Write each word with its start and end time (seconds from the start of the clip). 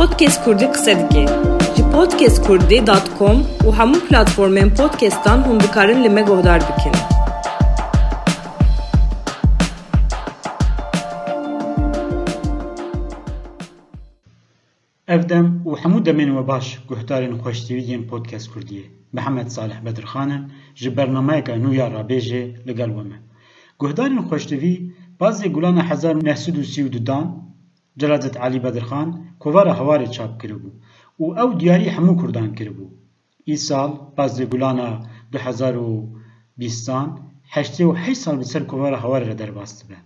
Podcast 0.00 0.44
Kurdî 0.44 0.72
qise 0.72 0.94
dike. 1.00 1.26
Ji 1.76 1.82
podcastkurdî.com 1.94 3.36
û 3.66 3.68
hemû 3.78 3.98
platformên 4.08 4.68
podcastan 4.78 5.38
hûn 5.46 5.60
dikarin 5.60 6.04
li 6.04 6.08
me 6.08 6.22
bikin. 6.68 6.94
Ev 15.08 15.28
dem 15.28 15.62
û 15.66 15.70
hemû 15.82 16.04
demên 16.06 16.30
we 16.36 16.48
baş 16.48 16.78
guhdarên 16.88 17.34
xweştevîyên 17.42 18.06
Podcast 18.06 18.48
Kurdiyê. 18.52 18.84
Mihemed 19.12 19.48
Salih 19.48 19.84
Bedirxan 19.84 20.30
im 20.30 20.52
ji 20.74 20.96
bernameyeka 20.96 21.52
nû 21.52 21.74
ya 21.74 21.86
rabêjê 21.86 22.66
li 22.66 22.74
gel 22.74 22.88
we 22.96 23.02
me. 23.02 23.16
Guhdarên 23.80 24.16
gulana 25.54 25.90
hezar 25.90 26.14
û 26.14 26.24
neh 26.24 26.36
sed 26.36 26.56
û 26.56 26.64
sî 26.64 26.80
û 26.86 26.92
du 26.92 27.06
dan 27.06 27.49
جەلاجەت 28.00 28.36
علی 28.44 28.60
بەدرخان 28.64 29.08
کۆڤارە 29.42 29.72
هەوارێ 29.80 30.06
چاپ 30.16 30.32
کردبوو. 30.40 30.78
و 31.22 31.24
ئەو 31.38 31.50
دیاری 31.60 31.94
هەموو 31.96 32.18
کوردان 32.20 32.48
کردبوو. 32.58 32.94
ئی 33.48 33.56
ساڵ 33.66 33.90
بازێ 34.16 34.44
گولانە 34.52 34.88
2020 35.32 36.90
هەشتێ 37.54 37.82
و 37.86 37.92
هەی 38.02 38.16
ساڵ 38.22 38.34
بەسەر 38.42 38.62
کۆڤارە 38.70 38.98
هەوارە 39.04 39.34
دەرباست 39.40 39.78
بە 39.88 39.98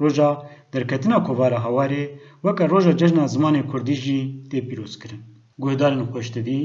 ڕۆژە 0.00 0.30
دەرکەتنە 0.72 1.18
کۆڤارە 1.26 1.58
هەوارێ 1.66 2.04
وەکە 2.44 2.64
ڕۆژە 2.72 2.92
جەژنا 3.00 3.24
زمانی 3.34 3.66
کوردیژی 3.70 4.20
تێپیرۆزکردن 4.50 5.22
گوهدارن 5.62 6.02
خۆشتوی 6.10 6.62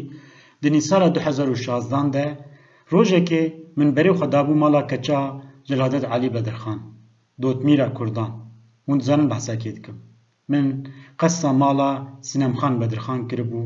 دنی 0.64 0.81
ساڵە 0.90 1.08
2016 1.16 2.02
دە 2.16 2.26
ڕۆژێکێ 2.94 3.44
من 3.78 3.90
بەرەی 3.95 4.17
خەدابوو 4.20 4.59
ماڵا 4.62 4.81
کەچا 4.92 5.22
جەلادەت 5.67 6.04
علی 6.14 6.30
بەدرخان 6.36 6.80
دۆتمیرە 7.42 7.88
کوردان. 7.98 8.31
ون 8.90 9.00
زانم 9.08 9.28
بەساکێ 9.31 9.72
دکەم 9.78 9.98
من 10.49 10.84
قصة 11.20 11.52
مالا 11.52 12.08
سینم 12.22 12.53
خان 12.53 12.80
بدرخان 12.80 13.27
کربو 13.27 13.62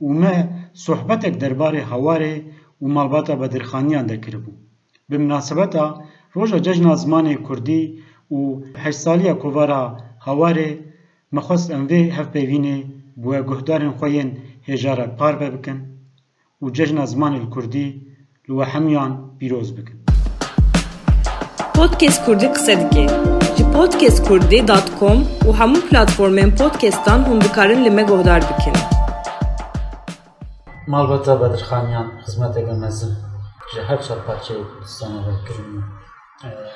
و 0.00 0.08
ما 0.22 0.44
صحبتك 0.74 1.34
درباره 1.44 1.80
هواره 1.84 2.44
و 2.82 2.88
مالباتا 2.88 3.36
بدرخانیان 3.36 4.06
ده 4.06 4.16
کربو 4.16 4.52
به 5.08 5.18
مناسبتا 5.18 6.02
روژا 6.32 6.58
ججنا 6.58 6.94
زمان 6.96 7.34
کردی 7.34 7.98
و 8.30 8.36
هشت 8.76 8.98
سالی 8.98 9.32
کووارا 9.32 9.96
هواره 10.20 10.78
مخص 11.32 11.70
انوی 11.70 12.10
هف 12.10 12.28
پیوینه 12.28 12.84
بو 13.16 13.30
گهدارن 13.42 13.90
خوین 13.90 14.36
هجاره 14.68 15.06
پار 15.06 15.34
بکن 15.36 15.78
و 16.62 16.70
ججنا 16.70 17.06
زمان 17.06 17.50
کردی 17.54 18.02
لو 18.48 18.62
همیان 18.62 19.30
پیروز 19.38 19.74
بکن 19.76 19.98
پودکست 21.74 22.26
کردی 22.26 22.46
قصه 22.46 22.88
دیگه 22.88 23.06
podcastkurdë.com 23.74 25.18
u 25.48 25.52
hamu 25.52 25.80
platformën 25.90 26.50
podcasttan 26.60 27.24
ku 27.26 27.34
ndikarin 27.38 27.80
li 27.84 27.90
me 27.90 28.02
gohdar 28.10 28.40
bikin. 28.50 28.74
Malbata 30.92 31.34
Bedirxanyan 31.40 32.06
xizmet 32.24 32.56
edemezim. 32.56 33.12
Ji 33.74 33.80
her 33.88 34.02
çap 34.02 34.26
parçayı 34.26 34.60
ee, 34.60 34.68
Kurdistan'a 34.72 35.20
vekirim. 35.26 35.84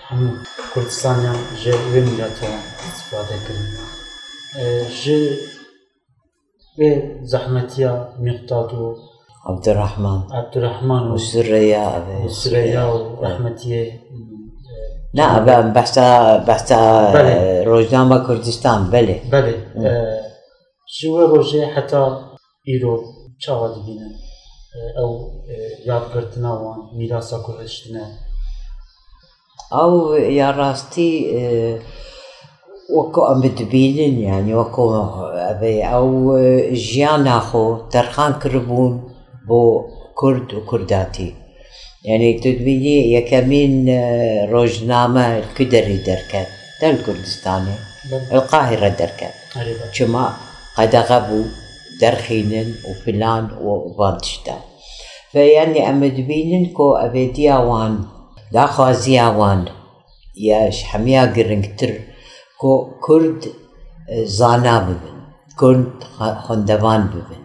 Hem 0.09 0.23
Kurdistan'ya 0.75 1.33
ji 1.63 1.73
ve 1.93 2.01
millete 2.01 2.49
istifade 2.89 3.35
ekirim. 3.39 3.67
Ee, 4.59 4.85
ji 5.01 5.39
ve 6.79 7.21
zahmetiya 7.25 8.13
miqdadu 8.19 8.99
Abdurrahman. 9.45 10.29
Abdurrahman. 10.33 11.17
Süreyya. 11.17 12.03
Süreyya 12.29 12.89
rahmetiye 13.23 14.01
نه 15.15 15.41
بستا 15.75 16.39
بستا 16.49 17.13
بله. 17.13 17.65
با 17.65 18.05
بله. 18.05 18.27
کردستان 18.29 18.91
بله. 18.91 19.23
بله 19.33 19.55
شو 20.87 21.27
روزه 21.27 21.67
حتی 21.67 22.07
ایرو 22.65 23.05
چاوا 23.39 23.69
دبینه 23.69 24.11
او 24.99 25.31
یاد 25.87 26.13
کردنا 26.15 26.63
و 26.63 26.75
میراسا 26.97 27.43
کردشتنه 27.47 28.07
او 29.73 30.17
یا 30.17 30.51
راستی 30.51 31.31
وكو 32.97 33.21
ام 33.21 33.41
بدبيلن 33.41 33.99
يعني 33.99 34.23
یعنی 34.23 34.55
وكو 34.55 34.95
ابي 35.35 35.83
او 35.85 36.39
جيانا 36.73 37.41
خو 37.41 37.77
ترخان 37.91 38.33
كربون 38.33 39.11
بو 39.49 39.85
كرد 40.15 40.55
وكرداتي 40.55 41.40
يعني 42.05 42.35
تدبيني 42.39 43.13
يكمين 43.13 43.89
آه، 43.89 44.45
روزنامة 44.45 45.39
الكدري 45.39 45.97
دركت 45.97 46.49
ده 46.83 46.91
الكردستاني 46.91 47.75
القاهرة 48.33 48.89
دركت 48.89 49.33
Herêbe 49.55 49.99
كما 49.99 50.33
قدغبو 50.77 51.45
درخينن 52.01 52.75
وفلان 52.89 53.49
وبانتشتان 53.63 54.59
فيعني 55.33 55.91
أمد 55.91 56.15
بينن 56.15 56.67
كو 56.67 56.95
أبيديا 56.95 57.57
وان 57.57 58.05
لا 58.53 58.67
خوازيا 58.67 59.27
وان 59.29 59.65
يا 60.37 60.71
شحميا 60.71 61.25
قرنكتر 61.37 61.93
كو 62.59 62.91
كرد 63.01 63.53
زانا 64.25 64.79
ببن 64.79 65.21
كرد 65.57 65.93
خندوان 66.47 67.07
ببن. 67.07 67.41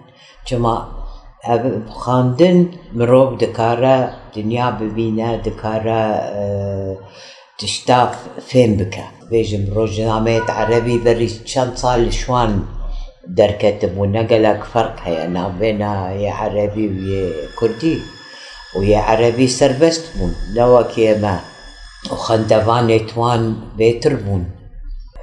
أب- 0.49 0.94
خاندن 1.89 2.67
مروب 2.93 3.37
دكارا 3.37 4.13
دنيا 4.35 4.69
ببينا 4.69 5.35
دكارا 5.35 6.01
تشتاف 7.57 8.27
فين 8.39 8.77
بكا 8.77 9.03
بيجم 9.31 9.73
روجنامات 9.73 10.49
عربي 10.49 10.97
بري 10.97 11.27
شان 11.45 11.75
صار 11.75 12.09
شوان 12.09 12.63
دركتب 13.27 13.97
ونقلك 13.97 14.63
فرق 14.63 14.95
هي 15.03 15.51
بين 15.59 15.81
يا 15.81 16.31
عربي 16.31 16.87
ويا 16.87 17.33
كردي 17.59 17.99
ويا 18.77 18.99
عربي 18.99 19.47
سربست 19.47 20.17
بون 20.17 20.35
لوا 20.55 20.81
كيما 20.81 21.39
وخندوان 22.11 23.05
توان 23.07 23.55
بيتر 23.77 24.15
بون 24.15 24.45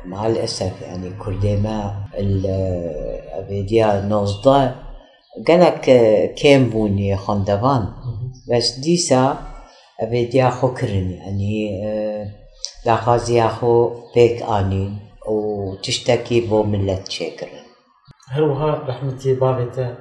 مع 0.06 0.26
الأسف 0.26 0.72
يعني 0.82 1.10
كردي 1.24 1.56
ما 1.56 1.94
الأبيديا 2.18 4.00
نوزدا 4.00 4.74
قالك 5.47 5.85
كيم 6.35 6.69
بوني 6.69 7.17
خندوان 7.17 7.93
بس 8.49 8.71
ديسا 8.71 9.37
أبيديا 9.99 10.49
خو 10.49 10.73
كرن 10.73 11.11
يعني 11.11 11.85
آه، 11.85 12.27
لا 12.85 12.95
غازي 12.95 13.47
خو 13.47 13.91
بيك 14.15 14.41
آنين 14.41 14.99
وتشتكي 15.27 16.41
بو 16.41 16.63
ملت 16.63 17.11
شكرا 17.11 17.59
هروها 18.27 18.71
رحمتي 18.89 19.33
بابته 19.33 19.95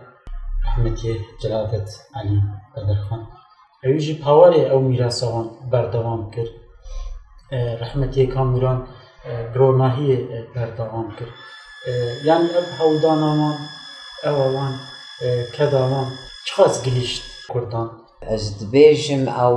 رحمتي 0.66 1.20
جلالت 1.42 1.88
علي 2.14 2.42
بدرخان 2.76 3.26
ئەوی 3.86 4.00
ژی 4.06 4.14
پاوەێ 4.24 4.62
ئەو 4.70 4.80
میراسەوان 4.90 5.46
بەردەوام 5.72 6.22
کرد 6.34 6.54
ڕحمەتی 7.80 8.26
کاموران 8.34 8.78
برۆناهیە 9.52 10.18
بەردەوام 10.54 11.08
کرد 11.18 11.34
یان 12.28 12.42
ئەو 12.54 12.66
هەوداناوان 12.78 13.56
ئەوەوان 14.24 14.74
کەداوان 15.57 16.07
چقاس 16.47 16.83
گلیشت 16.85 17.21
کوردان؟ 17.49 17.89
از 18.21 18.43
دبيجم 18.59 19.29
أو 19.29 19.55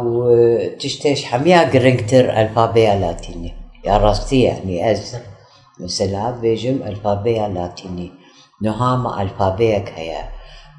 تشتيش 0.79 1.25
حميا 1.25 1.65
قرنكتر 1.73 2.25
الفابيا 2.41 2.95
لاتيني 2.95 3.55
يا 3.85 3.97
راستي 3.97 4.43
يعني 4.43 4.93
از 4.93 5.17
مثلا 5.81 6.31
بيجم 6.31 6.83
الفابيا 6.83 7.49
لاتيني 7.49 8.13
نهام 8.63 9.07
الفابيا 9.07 9.79
كيا 9.79 10.29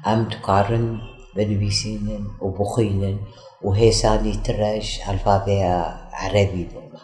ام 0.06 0.28
تقارن 0.28 0.98
بنبيسينن 1.36 2.24
وبخينن 2.40 3.18
وهيساني 3.62 4.32
ترش 4.32 5.00
الفابيا 5.08 5.96
عربي 6.12 6.68
بوما 6.72 7.00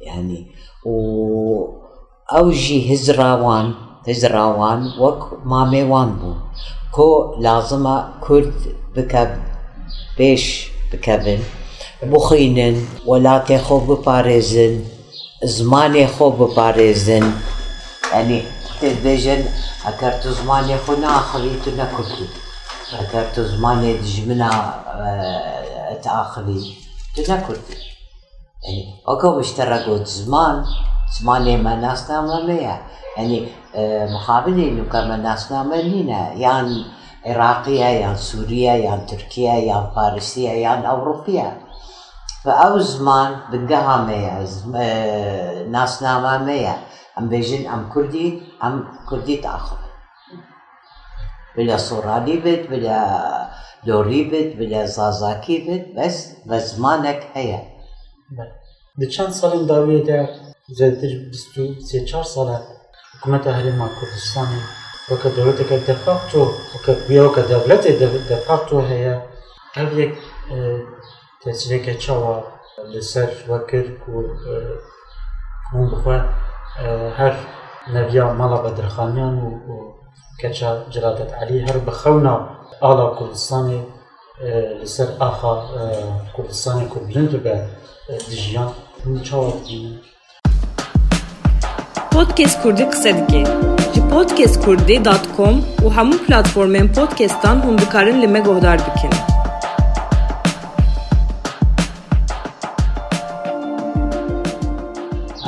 يعني 0.00 0.46
و 0.86 0.94
اوجي 2.32 2.94
هزراوان 2.94 3.74
هزراوان 4.08 4.92
وك 5.00 5.38
ماميوان 5.44 6.10
بو 6.14 6.34
کو 6.94 7.34
لازمه 7.40 7.96
کرد 8.28 8.58
بکب 8.96 9.28
بیش 10.16 10.70
بکبن 10.92 11.40
بخینن 12.12 12.76
ولات 13.06 13.56
خوب 13.58 14.02
پارزن 14.02 14.82
زمان 15.42 16.06
خوب 16.06 16.54
پارزن 16.54 17.32
یعنی 18.12 18.42
تدبیجن 18.80 19.44
اگر 19.84 20.18
تو 20.22 20.30
زمان 20.32 20.64
خۆ 20.86 21.04
آخری 21.04 21.60
تو 21.64 21.70
نکردی، 21.70 22.26
اگر 23.00 23.24
تو 23.34 23.42
زمانێ 23.44 23.92
ات 25.92 26.06
آخری 26.06 26.76
تو 27.16 27.22
نکردی 27.22 27.76
یعنی 28.62 28.82
اگر 29.08 29.30
بشتەرەگوت 29.38 30.04
زمان 30.04 30.66
زمانێ 31.18 31.56
میه 32.46 32.78
یعنی 33.16 33.48
آه، 33.74 34.06
مقابلي 34.14 34.68
انه 34.68 34.84
كما 34.84 35.16
ناس 35.16 35.52
ناملينا 35.52 36.32
يعني 36.32 36.84
عراقية 37.26 37.84
يعني 37.84 38.16
سورية 38.16 38.70
يعني 38.70 39.06
تركيا 39.06 39.54
يعني 39.54 39.94
فارسية 39.96 40.50
يعني 40.50 40.88
أوروبية 40.88 41.60
فأو 42.44 42.78
زمان 42.78 43.36
زم- 44.44 44.72
آه، 44.76 45.64
ناس 45.64 46.02
ناما 46.02 46.38
مية 46.38 46.76
أم 47.18 47.28
بيجن 47.28 47.66
أم 47.66 47.88
كردي 47.94 48.40
أم 48.64 48.84
كردي 49.08 49.36
تأخر. 49.36 49.76
بلا 51.56 51.76
سوراني 51.76 52.36
بت 52.36 52.66
بلا 52.70 53.48
لوري 53.86 54.24
بت 54.24 54.56
بلا 54.56 54.86
زازاكي 54.86 55.58
بت 55.68 55.98
بس 55.98 56.32
بزمانك 56.46 57.20
هي 57.34 57.58
Di 59.00 59.10
çend 59.10 59.32
salên 59.32 59.68
dawiyê 59.68 60.06
de 60.06 60.30
zêdetir 60.78 61.12
حکومت 63.24 63.46
هریما 63.46 63.88
کردستانی 64.00 64.62
وەکە 65.10 65.28
دەوڵەتەکە 65.36 65.76
دەفاقت 65.88 66.30
و 66.34 66.42
وکە 66.74 66.92
بیاوەکە 67.08 67.42
دەوڵەتی 67.50 67.92
دەفاقت 68.30 68.68
و 68.72 68.78
هەیە 68.90 69.14
هەر 69.76 69.88
یەک 70.02 70.14
تەسیلێکە 71.42 71.94
چاوە 72.04 72.36
لەسەر 72.92 73.30
وەکرد 73.50 73.90
و 74.12 74.16
هون 75.72 75.86
بخوە 75.92 76.18
هەر 77.18 77.34
نەویا 77.94 78.26
ماڵا 78.38 78.58
بە 78.64 78.70
درخانیان 78.78 79.34
و 79.44 79.48
کەچا 80.40 80.70
جلاتت 80.92 81.30
علی 81.40 81.58
هەر 81.66 81.78
بخەونا 81.88 82.36
ئالا 82.82 83.06
کوردستانی 83.18 83.80
آه، 84.44 84.70
لەسەر 84.80 85.08
ئاخا 85.20 85.54
آه، 85.56 86.32
کوردستانی 86.36 86.86
کو 86.92 86.98
بلند 87.08 87.32
و 87.34 87.38
آه، 87.38 87.44
بە 87.44 87.54
دژیان. 88.30 88.70
چاوە 89.28 89.52
دیینە 89.66 90.13
Podcast 92.13 92.61
Kurdî 92.63 92.89
qise 92.91 93.11
dike. 93.17 93.43
Ji 93.93 94.01
podcastkurdî.com 94.13 95.55
û 95.85 95.87
hemû 95.97 96.17
platformên 96.25 96.93
podcastan 96.93 97.55
hûn 97.65 97.77
dikarin 97.77 98.21
li 98.21 98.27
me 98.27 98.39
guhdar 98.39 98.77
bikin. 98.87 99.13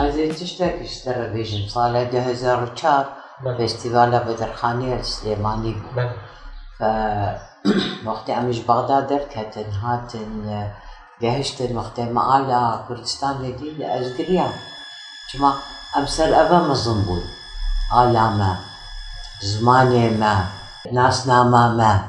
هذه 0.02 0.31
تشتكي 0.40 0.84
اشترى 0.90 1.25
بيجن 1.34 1.68
صار 1.74 1.92
2004 2.02 3.06
بله. 3.44 3.58
فيستيفال 3.58 4.12
بدرخانية 4.28 4.96
السليماني 5.00 5.72
بو. 5.74 5.88
بله 5.98 6.13
ف 6.80 6.81
وقتی 8.06 8.31
امش 8.34 8.60
بغداد 8.60 9.08
درکتن 9.08 9.69
هاتن 9.84 10.31
گهشتن 11.22 11.75
وقتی 11.75 12.04
ما 12.04 12.24
آلا 12.38 12.62
کردستان 12.90 13.36
دی 13.60 13.84
از 13.84 14.18
گریان 14.18 14.54
چما 15.31 15.54
امسر 15.54 15.58
اوه 15.58 15.75
مظلم 15.99 17.03
بود 17.03 17.23
آلا 17.93 18.31
ما 18.31 18.57
ناس 20.93 21.27
ناما 21.27 21.69
ما 21.69 22.05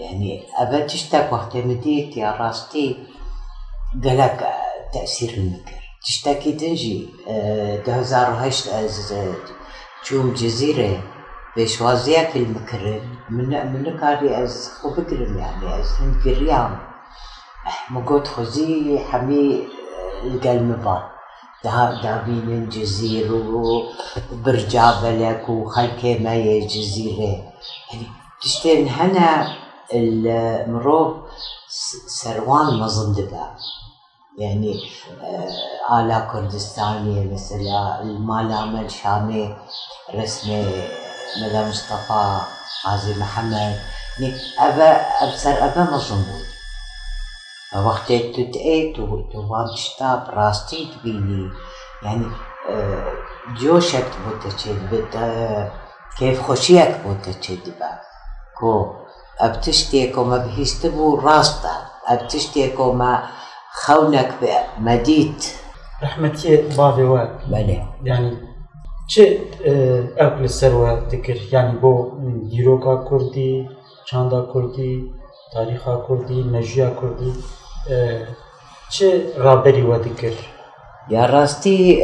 يعني 0.00 0.42
أبا 0.58 0.80
تشتاك 0.80 1.32
وقت 1.32 1.56
مديت 1.56 2.16
يا 2.16 2.30
راستي 2.30 2.96
قالك 4.04 4.48
تأثير 4.92 5.30
المكر 5.30 5.82
تشتكي 6.04 6.52
تنجي 6.52 7.08
دهزار 7.86 8.30
وهشت 8.30 8.68
از 8.68 9.14
تشوم 10.02 10.32
جزيرة 10.32 11.02
بشوازيك 11.56 12.36
المكر 12.36 13.00
من 13.30 13.72
من 13.72 13.98
كاري 14.00 14.42
از 14.42 14.70
خو 14.82 14.90
بكرم 14.90 15.38
يعني 15.38 15.80
از 15.80 15.92
هند 16.00 16.22
قريام 16.24 16.78
مقود 17.90 18.28
خزي 18.28 18.98
حمي 18.98 19.68
القلم 20.24 20.72
بان 20.84 21.11
دا 21.64 22.00
دابين 22.02 22.68
جزير 22.68 23.32
وبرجابلك 24.32 25.48
وخلكي 25.48 26.18
ماي 26.18 26.66
جزيرة 26.66 27.42
يعني 27.92 28.06
تشتين 28.42 28.88
هنا 28.88 29.56
المرو 29.94 31.16
سروان 32.06 32.80
مظن 32.80 33.12
دبا. 33.12 33.46
يعني 34.38 34.80
آلا 35.92 36.18
كردستاني 36.18 37.34
مثلا 37.34 38.00
المالامة 38.02 38.80
الشامي 38.80 39.56
رسمي 40.14 40.82
ملا 41.42 41.68
مصطفى 41.68 42.38
غازي 42.86 43.14
محمد. 43.14 43.76
يعني 44.20 44.34
أبا 44.58 44.90
أبصر 45.24 45.50
أبا 45.50 45.82
مظلوم 45.82 46.24
وقت 47.76 48.12
تتعيت 48.12 48.98
وامشتا 49.34 50.24
براستي 50.28 50.88
تبيني 50.92 51.50
يعني 52.02 52.26
جوشك 53.60 54.06
بوتشد 54.24 54.90
بتا 54.92 55.70
كيف 56.18 56.42
خوشيك 56.42 57.00
بوتشد 57.06 57.64
با 57.80 57.90
كو 58.60 58.92
ابتشتيك 59.40 60.18
وما 60.18 60.36
بهيستبو 60.36 61.14
راستا 61.14 61.76
ما 62.10 62.80
وما 62.80 63.22
به 64.40 64.54
مديت 64.78 65.46
رحمتی 66.02 66.56
بابي 66.56 67.02
واد 67.02 67.30
بله 67.50 67.82
يعني 68.04 68.36
چه 69.06 69.22
اوکل 70.20 70.46
سر 70.46 70.96
دکر 71.12 71.38
یعنی 71.52 71.78
بو 71.78 71.92
دیروکا 72.50 72.94
کردی 73.10 73.68
چاندا 74.04 74.40
کردی 74.54 75.12
تاریخا 75.52 76.04
کردی 76.08 76.42
نجیا 76.42 76.90
کردی 77.00 77.32
چه 78.90 79.22
رابری 79.36 79.82
و 79.82 79.98
دیگر 79.98 80.32
یا 81.08 81.26
راستی 81.26 82.02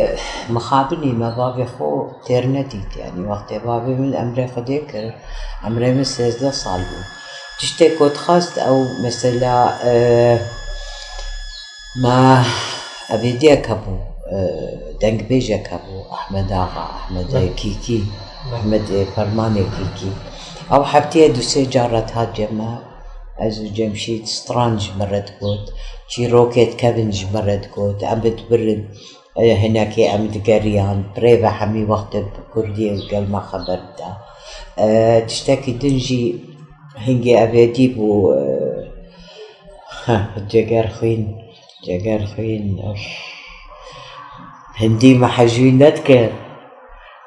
مخابلی 0.48 1.12
مباب 1.12 1.64
خو 1.64 2.06
تر 2.28 2.46
ندید 2.46 2.96
یعنی 2.96 3.24
وقتی 3.24 3.58
بابی 3.58 3.94
من 3.94 4.16
امر 4.16 4.46
خودی 4.54 4.78
کرد 4.78 5.14
سالو. 5.62 5.94
من 5.94 6.04
سیزده 6.04 6.50
سال 6.52 6.78
بود. 6.78 7.04
تشتی 7.60 7.90
خواست 8.16 8.58
او 8.58 8.86
مثلا 9.04 9.68
ما 11.96 12.44
ابیدی 13.10 13.56
کبو 13.56 13.98
دنگ 15.00 15.28
بیجه 15.28 15.58
کبو 15.58 16.12
احمد 16.12 16.52
آقا 16.52 16.80
احمد 16.80 17.32
بله. 17.32 17.48
کیکی 17.48 18.08
بله. 18.50 18.54
احمد 18.58 19.04
فرمان 19.16 19.54
کیکی. 19.54 20.12
او 20.70 20.82
حبتی 20.82 21.28
دو 21.28 21.40
سه 21.40 21.66
جارت 21.66 22.10
هات 22.10 22.34
جمع 22.34 22.78
أزو 23.40 23.68
جمشيد 23.72 24.26
سترانج 24.26 24.90
مرد 24.98 25.28
كوت 25.40 25.72
شي 26.08 26.26
روكيت 26.26 26.74
كابنج 26.74 27.24
مرد 27.34 27.64
كوت 27.74 28.04
عمد 28.04 28.40
برد 28.50 28.88
آه، 29.38 29.54
هناك 29.54 30.00
عمد 30.00 30.50
قريان 30.50 31.04
بريبا 31.16 31.48
حمي 31.48 31.84
وقت 31.84 32.16
بكردية 32.16 33.08
قال 33.10 33.30
ما 33.32 33.40
خبرتا. 33.40 34.16
أه 34.78 35.20
تشتكي 35.20 35.72
دنجي 35.72 36.34
هنجي 36.96 37.42
أبيدي 37.42 37.88
بو 37.88 38.32
أه 38.32 38.88
جگر 40.50 40.88
خوين 40.88 41.38
جگر 41.86 42.26
خوين. 42.26 42.94
هندي 44.76 45.14
ما 45.14 45.26
حجوين 45.26 45.78
نتكر 45.78 46.32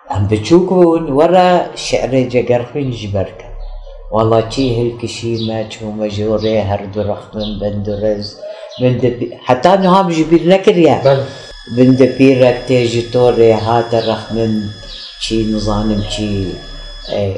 عم 0.10 0.28
بتشوكون 0.28 1.12
ورا 1.12 1.76
شعر 1.76 2.16
جگر 2.16 2.66
خوين 2.74 2.92
جبركة. 2.92 3.51
والله 4.12 4.42
چی 4.50 4.64
هالكشيمة 4.78 5.70
شو 5.70 5.92
مجوري 5.92 6.60
هرد 6.60 6.98
رخمن 6.98 7.60
بندرز 7.60 8.38
من 8.82 8.98
دبي 8.98 9.38
حتى 9.46 9.70
انه 9.74 9.90
هم 10.02 10.10
جبير 10.10 10.48
نكريا 10.48 11.02
بله 11.04 11.26
من 11.78 11.96
دبيرك 11.96 12.64
تيجي 12.68 13.02
توري 13.02 13.54
هات 13.54 13.96
رخمن 13.96 14.62
شي 15.20 15.44
نظام 15.54 16.04
شي 16.10 16.44
أي 17.10 17.36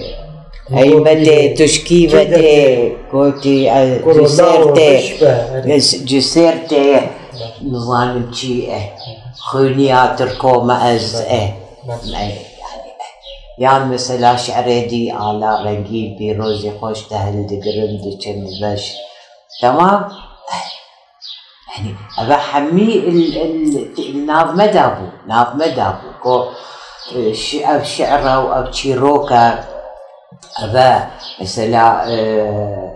اي 0.78 0.96
بدي 0.96 1.50
تشكي 1.50 2.08
بدي 2.08 2.92
كوتي 3.12 3.72
آه، 3.72 3.98
جسيرتي. 4.08 4.98
جسيرتي. 6.06 7.02
نظام 7.64 8.34
شي 8.34 8.72
آه 8.72 8.90
خونيات 9.40 10.22
ركومة 10.22 10.96
أز 10.96 11.24
يعني 13.58 13.94
مثلا 13.94 14.36
شعريدي 14.36 15.12
على 15.12 15.64
رنگی 15.66 16.16
پیروزی 16.18 16.72
خوش 16.80 17.02
تهل 17.02 17.48
دقرم 17.48 18.20
چند 18.20 18.48
بش. 18.62 18.94
تمام؟ 19.62 20.12
يعني 21.78 21.96
أبا 22.20 22.38
حمي 22.38 22.94
ال 22.94 23.38
ال 23.42 23.94
الناف 24.10 24.50
مدابو 24.56 25.08
ناف 25.28 25.56
مدابو. 25.56 26.08
كو 26.24 26.46
أب 27.56 27.84
شعرة 27.84 28.40
وأب 28.40 28.74
شيروكا 28.74 29.64
أبا 30.60 31.08
مثلا 31.42 32.04
آه، 32.08 32.94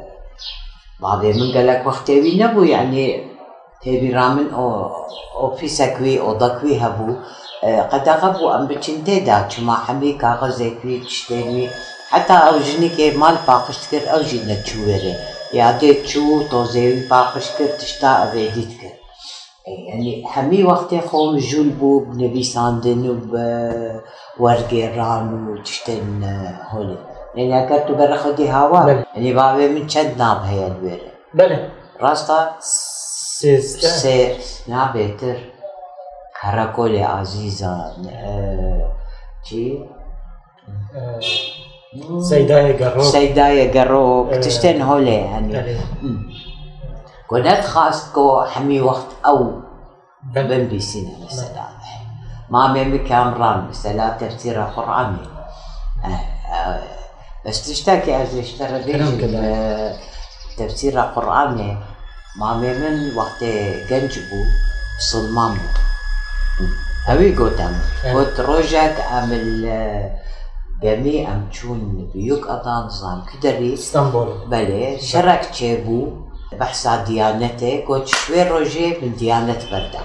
بعضي 1.00 1.34
من 1.34 1.54
قال 1.54 1.68
لك 1.68 1.84
وقت 1.88 2.08
تبي 2.08 2.44
نبو 2.44 2.64
يعني 2.64 3.37
تێبیرامن 3.84 4.48
ئۆفیسە 5.41 5.88
کوێ 5.96 6.15
ئۆدەکوی 6.25 6.79
هەبوو 6.84 7.19
قەدەغە 7.91 8.29
بوو 8.36 8.53
ئەم 8.53 8.63
بچین 8.69 8.98
تێدا 9.07 9.38
چما 9.51 9.77
کاغذ 9.86 10.19
کاغەزێکوی 10.24 10.98
شتێنوی 11.15 11.67
حتا 12.13 12.38
ئەو 12.46 12.57
که 12.98 13.05
مال 13.22 13.38
پاقشت 13.48 13.84
کرد 13.91 14.05
ئەو 14.12 14.22
ژی 14.29 14.39
نەچوێرێ 14.50 15.15
چو 15.53 15.93
چوو 16.10 16.43
تۆزێوی 16.51 17.07
پاقش 17.12 17.48
کرد 17.57 17.77
تشتا 17.79 18.12
ئەوێ 18.22 18.46
دیت 18.55 18.74
کرد. 18.81 18.98
ینی 19.91 20.12
هەمی 20.34 20.62
وەختێ 20.69 21.00
خۆم 21.10 21.31
ژول 21.48 21.69
بوو 21.79 22.05
بنەویساندن 22.07 23.01
و 23.12 23.15
بە 23.31 23.48
وەرگێڕان 24.43 25.27
و 25.36 25.41
شتێن 25.74 26.07
یعنی 27.38 27.53
اگر 27.62 27.79
تو 27.88 27.93
بەرەخەدی 28.00 28.48
هاوار 28.55 28.86
بله. 28.89 29.05
ینی 29.17 29.34
باوێ 29.39 29.65
من 29.75 29.86
چند 29.93 30.12
ناب 30.22 30.39
هەیە 30.50 30.67
لێرە 30.75 31.12
بەێ 31.38 31.38
بله. 31.39 31.57
ڕاستە 32.03 32.39
سيزده 33.39 33.88
سه 33.89 34.38
نابتر 34.67 35.38
کاراکول 36.41 36.96
عزیزان 36.98 38.06
آه، 38.10 38.91
چی؟ 39.50 39.63
سيداي 42.29 42.74
قروب 42.74 43.03
سيداي 43.03 43.79
قروب 43.79 44.29
آه. 44.29 44.39
تشتين 44.39 44.82
هولي 44.82 45.13
يعني. 45.15 45.58
عليه. 45.58 45.79
كونت 47.29 47.62
خاص 47.65 48.12
كو 48.13 48.44
حمي 48.46 48.82
وقت 48.82 49.06
أو. 49.25 49.62
بل- 50.34 50.48
بن 50.48 50.67
بي 50.67 50.79
سنة 50.79 51.25
مثلا 51.25 51.67
ما 52.50 52.74
ميمي 52.74 52.98
كامران. 52.98 53.67
مثلا 53.70 54.10
تفسير 54.17 54.62
قرآني 54.62 55.17
آه، 56.06 56.08
آه، 56.53 56.84
بس 57.46 57.67
تشتكي 57.70 58.22
از. 58.22 58.62
آه، 58.62 59.94
تفسير 60.58 61.00
قرآني 61.00 61.77
ما 62.38 62.58
ميمن 62.58 63.15
وقت 63.15 63.44
جنجبو 63.89 64.44
صلمامو 65.00 65.62
هوي 67.08 67.36
قلت 67.36 67.60
أم 67.60 67.82
آه. 68.06 68.13
قلت 68.13 68.39
روجك 68.39 68.96
أم 69.12 69.32
ال 69.32 69.63
جميع 70.84 71.32
أم 71.34 71.50
تشون 71.50 72.12
بيوك 72.13 72.48
أضان 72.48 72.86
نظام 72.86 73.25
كدري 73.25 73.74
اسطنبول 73.74 74.48
بله 74.48 74.98
شرك 74.98 75.46
تشيبو 75.46 76.12
بحث 76.60 76.88
ديانته 76.88 77.86
قلت 77.88 78.08
شوي 78.08 78.44
روجي 78.44 78.98
من 79.01 79.15
ديانة 79.15 79.60
بردا 79.72 80.01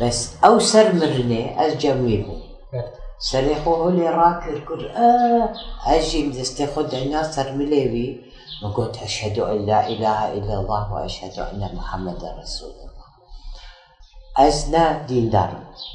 بس 0.00 0.30
أو 0.44 0.58
سر 0.58 0.92
مرني 0.92 1.66
أز 1.66 1.74
جميبو. 1.76 2.36
سريخو 3.18 3.74
هولي 3.74 4.08
راكر 4.08 4.58
كل 4.68 4.86
آه 4.86 5.52
أجي 5.86 6.26
مدستي 6.26 6.66
خد 6.66 6.94
عنا 6.94 7.22
سر 7.22 7.52
وقلت 8.62 8.96
أشهد 8.96 9.38
أن 9.38 9.66
لا 9.66 9.88
إله 9.88 10.32
إلا 10.32 10.54
الله 10.60 10.92
وأشهد 10.92 11.38
أن 11.38 11.70
محمد 11.74 12.24
رسول 12.24 12.70
الله. 12.70 13.08
أزنا 14.38 15.02
دين 15.06 15.30
دار 15.30 15.50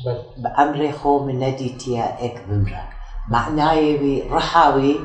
بل. 0.05 0.22
بأمري 0.38 0.91
خو 0.91 1.20
من 1.20 1.39
نديتيا 1.39 2.25
إك 2.25 2.43
بمرا. 2.48 2.84
معناي 3.29 4.22
رحاوي 4.32 5.00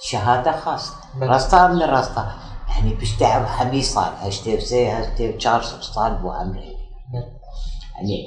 شهادة 0.00 0.52
خاصة. 0.52 0.92
بل. 1.14 1.28
راستا 1.28 1.66
من 1.66 1.82
راستا. 1.82 2.32
يعني 2.68 2.94
بشتعب 2.94 3.46
حمي 3.46 3.82
صار 3.82 4.12
هشتي 4.20 4.60
سي 4.60 4.88
هشتي 4.88 5.38
چار 5.38 5.60
صار 5.62 6.12
بو 6.12 6.30
أمري. 6.30 6.76
يعني 7.94 8.26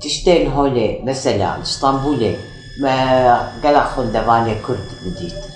تشتين 0.00 0.52
هولي 0.52 1.02
مثلا 1.02 1.62
إسطنبولي 1.62 2.36
ما 2.80 3.60
قال 3.62 3.84
خون 3.84 4.12
دباني 4.12 4.54
كرد 4.54 4.88
بديت. 5.04 5.49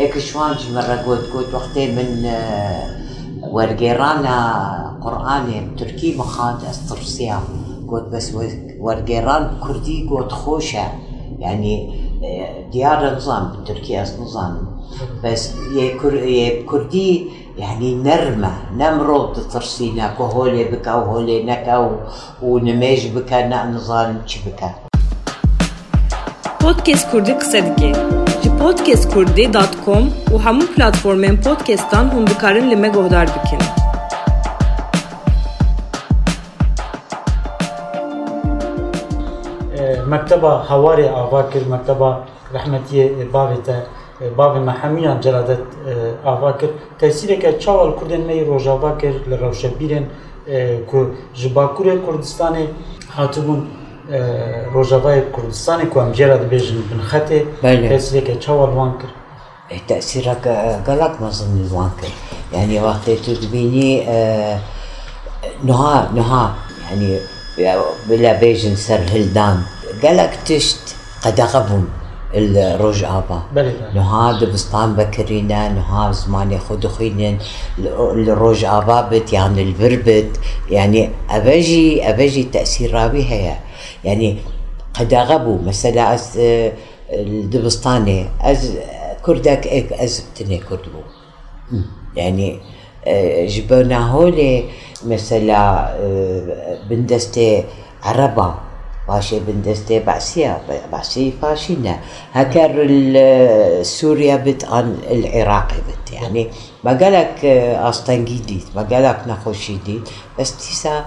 هيك 0.00 0.18
شوانج 0.18 0.58
مرة 0.74 0.96
قلت 1.06 1.30
قلت 1.34 1.54
وقتي 1.54 1.92
من 1.92 2.24
آه، 2.26 2.82
ورقيرانا 3.42 4.98
قرآني 5.04 5.76
تركي 5.78 6.16
مخاد 6.16 6.64
أسترسيا. 6.64 7.40
قلت 7.88 8.04
بس 8.04 8.36
ورقيران 8.78 9.50
كردي 9.62 10.08
قلت 10.10 10.32
خوشة. 10.32 10.84
يعني 11.38 12.00
آه، 12.24 12.70
ديار 12.72 13.16
نظام 13.16 13.64
تركيا 13.66 14.04
نظام. 14.20 14.80
بس 15.24 15.50
يه 15.76 16.66
كردي 16.66 17.26
يعني 17.58 17.94
نرمة 17.94 18.52
نمرض 18.76 19.48
ترسينا 19.52 20.14
كهولي 20.18 20.64
بكا 20.64 20.94
وهولي 20.94 21.42
نكا 21.42 22.00
ونميج 22.42 23.06
بكا 23.06 23.64
نظام 23.66 24.22
بكا. 24.46 24.70
qise 26.84 27.16
dike. 27.26 27.40
Ji 27.80 28.29
podcastkurdi.com 28.61 30.03
û 30.33 30.35
hemû 30.45 30.65
platformên 30.75 31.35
podcastan 31.41 32.05
hûn 32.13 32.27
dikarin 32.27 32.71
li 32.71 32.75
me 32.75 32.87
guhdar 32.87 33.27
bikin. 33.35 33.61
مكتبة 40.13 40.51
حواري 40.69 41.07
آفاكر 41.09 41.61
مكتبة 41.73 42.09
رحمتية 42.55 43.05
بابتا 43.33 43.77
باب 44.37 44.53
محميان 44.69 45.19
جلادت 45.25 45.63
آفاكر 46.25 46.69
تأثيرك 46.99 47.43
چاوال 47.63 47.91
كردن 47.99 48.21
مي 48.27 48.43
روجاوا 48.49 48.91
كر 49.01 49.15
لروشبيرن 49.29 50.05
كو 50.89 50.99
جباكور 51.35 51.87
كردستان 52.05 52.55
هاتبون 53.15 53.59
روجاوا 54.74 55.20
كردستان 55.32 55.88
كو 55.88 56.00
ام 56.00 56.12
جلاد 56.12 56.48
بيجن 56.48 56.82
بن 56.90 57.00
خطه 57.02 57.44
بله. 57.62 57.88
تأثيرك 57.88 58.38
چاوال 58.40 58.70
وان 58.70 58.92
كر 58.98 59.08
تأثيرك 59.88 60.46
غلط 60.86 61.20
ما 61.20 61.30
ظن 61.30 61.66
الوانكر 61.66 62.08
يعني 62.52 62.82
وقت 62.82 63.10
تدبيني 63.10 64.08
آه، 64.08 64.58
نها 65.64 66.10
نها 66.14 66.54
يعني 66.90 67.18
بلا 68.08 68.40
بيجن 68.40 68.76
سر 68.76 69.00
هلدان. 69.12 69.62
قالك 70.02 70.38
تشت 70.46 70.96
قد 71.24 71.40
غبون 71.40 71.88
الروج 72.34 73.04
بله. 73.54 73.74
نها 73.94 74.40
دبستان 74.40 74.94
بكرينا 74.94 75.68
نها 75.68 76.12
زمان 76.12 76.52
ياخد 76.52 76.86
خينين 76.86 77.38
الروج 77.78 78.64
آبابت 78.64 79.32
يعني 79.32 79.62
البربت 79.62 80.40
يعني 80.70 81.10
أبجي 81.30 82.08
أبجي 82.10 82.42
تأثير 82.42 82.94
رابي 82.94 83.24
هي 83.24 83.56
يعني 84.04 84.36
قد 84.94 85.14
غبوا 85.14 85.58
مثلا 85.66 86.14
أز 86.14 86.38
آه، 86.38 86.72
الدبستاني 87.10 88.26
أز 88.40 88.78
كردك 89.22 89.66
إيك 89.66 89.92
أز 89.92 90.24
بتني 90.34 90.58
كردبو. 90.58 91.00
يعني 92.16 92.58
آه، 93.06 93.46
جبنا 93.46 94.10
هولي 94.10 94.64
مثلا 95.06 95.88
آه، 95.96 96.78
بندستي 96.90 97.64
عربة 98.02 98.54
باشي 99.08 99.40
بندستي 99.40 99.98
بعسيا 100.00 100.60
بعسي 100.92 101.32
فاشينا 101.42 101.98
هكر 102.32 102.72
سوريا 103.82 104.36
بت 104.36 104.64
عن 104.64 104.96
العراقي 105.10 105.76
بت 105.76 106.12
يعني 106.12 106.48
ما 106.84 106.90
قالك 106.90 107.44
أصلا 107.80 108.16
جديد 108.16 108.64
ما 108.76 108.82
قالك 108.82 109.18
نخوش 109.28 109.70
جديد 109.70 110.08
بس 110.38 110.56
تيسا 110.56 111.04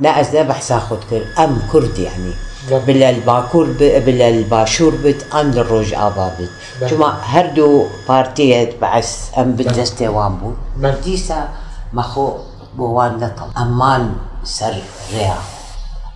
لا 0.00 0.20
أزنا 0.20 0.42
بحث 0.42 0.72
أخذ 0.72 0.96
كر 1.10 1.22
أم 1.44 1.62
كرد 1.72 1.98
يعني. 1.98 2.32
بلا 2.70 3.10
الباكور 3.10 3.66
بلا 3.80 4.28
الباشور 4.28 4.94
بت 5.04 5.26
أن 5.34 5.50
الروج 5.50 5.94
آبا 5.94 6.32
بت. 6.40 6.50
جمع 6.90 7.14
هردو 7.22 7.86
بارتيات 8.08 8.78
بعث 8.80 9.38
أم 9.38 9.52
بندستي 9.52 10.08
وامبو 10.08 10.52
بل. 10.76 11.00
ديسا 11.04 11.48
مخو 11.92 12.32
بوان 12.76 13.16
نطل 13.16 13.58
أمان 13.62 14.12
سر 14.44 14.74
رياض 15.12 15.44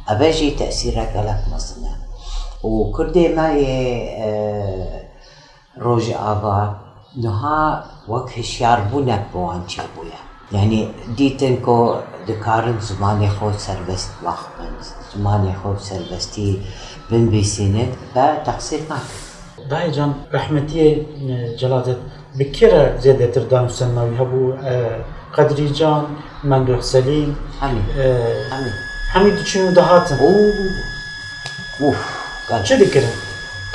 أبجي 0.09 0.51
تأثيرك 0.51 1.13
لك 1.17 1.55
مصنع 1.55 1.91
وكردي 2.63 3.29
ماي 3.29 3.67
آه، 4.23 5.03
روج 5.79 6.11
آبا 6.11 6.77
نها 7.17 7.85
وك 8.09 8.39
هشيار 8.39 8.81
بونك 8.81 9.25
بوان 9.35 9.63
يعني 10.55 10.89
ديتنكو 11.17 11.97
دكارن 12.29 12.81
زماني 12.81 13.31
خو 13.31 13.53
سربست 13.59 14.11
واخبن 14.23 14.73
زماني 15.17 15.53
خو 15.63 15.77
سربستي 15.79 16.61
بن 17.11 17.29
بيسينت 17.29 17.93
فتقصير 18.15 18.81
ماك 18.91 19.01
داي 19.71 19.91
جان 19.91 20.13
رحمتية 20.35 21.03
جلادت 21.59 21.99
بكرة 22.35 22.97
زيادة 22.97 23.27
تردان 23.27 23.69
سماوي 23.69 24.17
هبو؟ 24.19 24.53
آه، 24.63 25.05
قدري 25.33 25.67
جان 25.67 26.05
ممدوح 26.45 26.81
سليم 26.81 27.37
حمي 27.61 27.83
آه، 27.99 28.51
حمي 28.51 28.71
حميد 29.13 29.45
شنو 29.45 29.71
دهاتن 29.71 30.17
اوه. 30.19 30.53
اوف 31.81 31.97
قال 32.51 32.67
شو 32.67 32.75
ذكرها؟ 32.75 33.11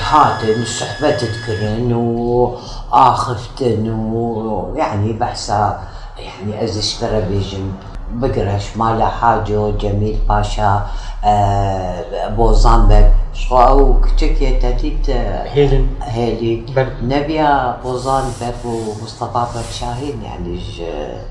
هاتن 0.09 0.65
صحبة 0.65 1.12
تذكرن 1.12 1.93
وآخفتن 1.93 3.89
ويعني 3.89 5.13
بحسا 5.13 5.81
يعني 6.19 6.63
اشترى 6.65 7.21
بيجن 7.21 7.71
بقرش 8.13 8.77
مالا 8.77 9.07
حاجو 9.09 9.77
جميل 9.77 10.19
باشا 10.29 10.88
آه 11.23 12.27
بوزانبك 12.27 13.13
شو 13.33 13.57
أو 13.57 14.01
كتشكي 14.01 14.59
تديت 14.59 15.09
هيلن 15.09 15.88
هيلي. 16.01 16.65
نبيا 17.03 17.77
بوزانبك 17.83 18.55
ومصطفى 18.65 19.45
بك 19.59 19.65
شاهين 19.79 20.21
يعني 20.23 20.57
ج- 20.57 21.21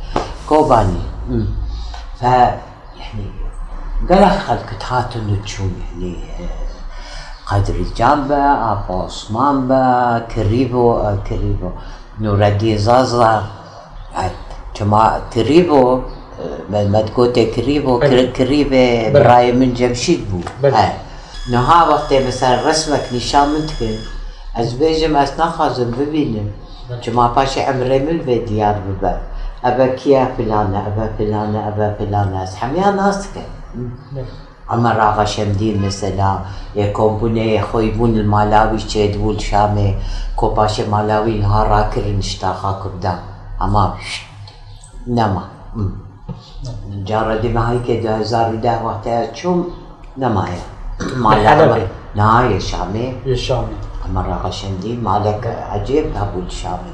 كوباني. 0.48 1.00
ف 2.20 2.22
يعني 2.22 3.26
قال 4.10 4.30
خلك 4.40 4.70
تهاتن 4.80 5.42
تشون 5.44 5.72
يعني 5.92 6.16
آه، 6.40 7.54
قدر 7.54 7.74
الجامبة 7.74 8.72
أبو 8.72 9.02
عثمان 9.02 9.68
كريبو 10.34 10.92
آه، 10.92 11.18
كريبو. 11.28 11.70
نور 12.20 12.46
الدين 12.46 12.78
زازا. 12.78 13.42
شما 14.78 15.10
کریبو 15.34 16.00
مدکوت 16.70 17.38
کریبو 17.54 17.98
بله. 17.98 18.32
کریب 18.32 18.70
بله. 18.70 19.10
برای 19.10 19.52
من 19.52 19.74
جمشید 19.74 20.28
بود 20.28 20.50
بله. 20.62 20.92
نها 21.50 21.92
وقتی 21.92 22.18
مثلا 22.18 22.68
رسمک 22.68 23.00
نشان 23.12 23.48
من 23.48 23.66
از 24.54 24.78
بیجم 24.78 25.16
از 25.16 25.40
نخوازم 25.40 25.90
ببینم. 25.90 26.48
شما 27.00 27.28
باش 27.28 27.58
عمره 27.58 27.98
من 27.98 28.18
به 28.18 28.38
دیار 28.38 28.74
ببر. 28.74 29.18
ابا 29.64 29.86
کیا 29.88 30.26
فلانه 30.36 30.78
ابا 30.78 31.08
فلانه 31.18 31.66
ابا 31.66 31.94
فلانه 31.98 32.38
از 32.38 32.56
همه 32.56 32.90
ناس 32.90 33.28
اما 34.70 34.92
راغا 34.92 35.24
شمدين 35.24 35.86
مثلا 35.86 36.38
يكون 36.74 37.60
خويبون 37.60 38.16
المالاوي 38.16 38.78
شيدبول 38.78 39.40
شامي 39.40 39.94
كوباشي 40.36 40.84
مالاوي 40.84 41.38
نهار 41.38 41.68
راكر 41.68 42.04
نشتاخا 42.18 42.72
كبدا 42.84 43.18
اما 43.60 43.94
نما 45.07 45.43
جارة 47.07 47.41
دي 47.41 47.49
ما 47.49 47.71
هيك 47.71 48.03
دو 48.03 48.09
هزار 48.09 48.55
ده 48.55 48.83
وقتها 48.83 49.33
شو 49.33 49.63
نما 50.17 50.45
هي 50.49 50.59
الحلبي. 51.41 51.87
نهاية 52.15 52.59
شامي 52.59 53.13
الشامي 53.25 53.75
مرة 54.13 54.41
غشندين 54.45 55.03
مالك 55.03 55.47
عجيب 55.71 56.05
ابو 56.15 56.39
الشامي 56.39 56.93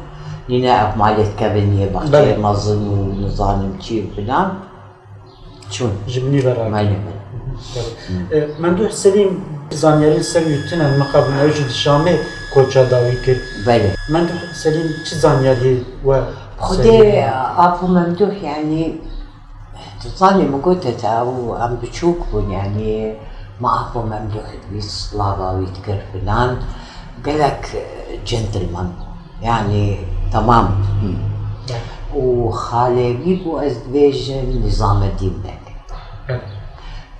لنا 0.49 0.93
اب 0.93 0.97
مالت 0.97 1.39
كابنية 1.39 1.85
بلى. 1.85 1.99
بختي 1.99 2.37
مظن 2.37 2.87
ونظام 2.87 3.77
شي 3.79 4.03
فلان 4.17 4.49
شون 5.71 5.91
جبني 6.07 6.41
برا 6.41 6.69
مالي 6.69 6.97
ممدوح 8.59 8.91
سليم 8.91 9.43
زانیاری 9.71 10.23
سر 10.23 10.41
یوتن 10.41 10.99
مقابل 10.99 11.33
نوجد 11.33 11.69
شامه 11.69 12.19
کوچا 12.53 12.83
داوی 12.83 13.15
کرد 13.25 13.41
بله 13.65 13.95
ممدوح 14.09 14.53
سليم 14.53 14.87
چه 15.05 15.15
زانیاری 15.15 15.85
و 16.05 16.21
خدي 16.64 17.24
أبو 17.24 17.86
ممدوح 17.86 18.42
يعني 18.42 18.96
تصاني 20.04 20.42
ما 20.42 20.58
قلت 20.58 21.04
أو 21.04 21.54
عم 21.54 21.76
بتشوكبون 21.82 22.50
يعني 22.50 23.14
ما 23.60 23.90
أبو 23.90 24.02
ممدوح 24.02 24.54
بيس 24.72 25.14
لابا 25.14 25.50
ويتكر 25.50 25.98
فلان. 26.12 26.56
قال 27.26 27.38
لك 27.38 27.86
جنتلمان 28.26 28.92
يعني 29.42 29.98
تمام. 30.32 30.84
وخالي 32.16 33.12
بيبو 33.12 33.58
ازدواج 33.58 34.32
نظام 34.64 35.02
الدين 35.02 35.42
بك 35.44 35.64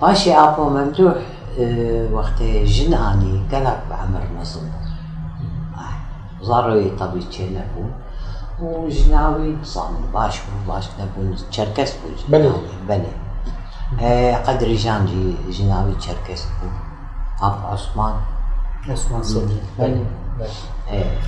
باشي 0.03 0.35
أبو 0.35 0.69
ممدوح 0.69 1.15
آه، 1.61 2.09
وقت 2.13 2.43
جناني 2.43 3.41
قال 3.53 3.65
لك 3.65 3.83
بعمر 3.91 4.23
نظم 4.41 4.61
زاروا 6.43 6.75
يطبي 6.75 7.21
نبون 7.41 7.93
وجناوي 8.61 9.57
صام 9.65 9.97
باش 10.15 10.41
باش 10.69 10.85
نبون 11.01 11.37
تشركس. 11.51 11.93
جناوي 12.29 12.53
بلى 12.89 13.13
آه 14.01 14.35
قد 14.37 14.65
رجانجي 14.65 15.35
جناوي 15.51 15.95
تشركس 15.95 16.43
بو. 16.43 16.69
اب 17.47 17.67
عثمان. 17.67 18.15
عثمان 18.89 19.23
سليم 19.23 19.67
بلى 19.79 20.05
آه. 20.91 21.19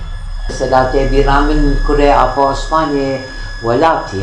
سلاتي 0.49 1.09
بيرامن 1.09 1.75
كوري 1.87 2.09
ابو 2.09 2.43
عثمان 2.47 3.19
ولاتي 3.63 4.21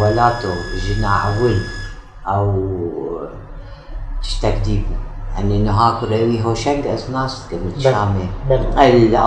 ولاتو 0.00 0.54
جناعول 0.88 1.62
أو 2.26 2.70
تشتكديبو 4.22 4.94
يعني 5.36 5.58
نها 5.58 6.00
كوريوي 6.00 6.44
هو 6.44 6.54
شنق 6.54 6.90
اسناس 6.90 7.42
قبل 7.52 7.82
شامي. 7.82 8.28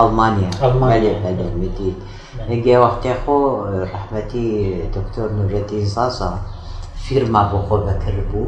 ألمانيا. 0.02 0.50
بلى 0.62 1.14
بلى 1.24 1.48
المديد 1.48 1.94
نجي 2.48 2.76
وقت 2.76 3.08
خو 3.26 3.64
رحمتي 3.64 4.82
دكتور 4.94 5.32
نور 5.32 5.50
الدين 5.50 5.84
زازا 5.86 6.38
فيرما 7.08 7.42
بخو 7.52 7.76
بكربو 7.76 8.46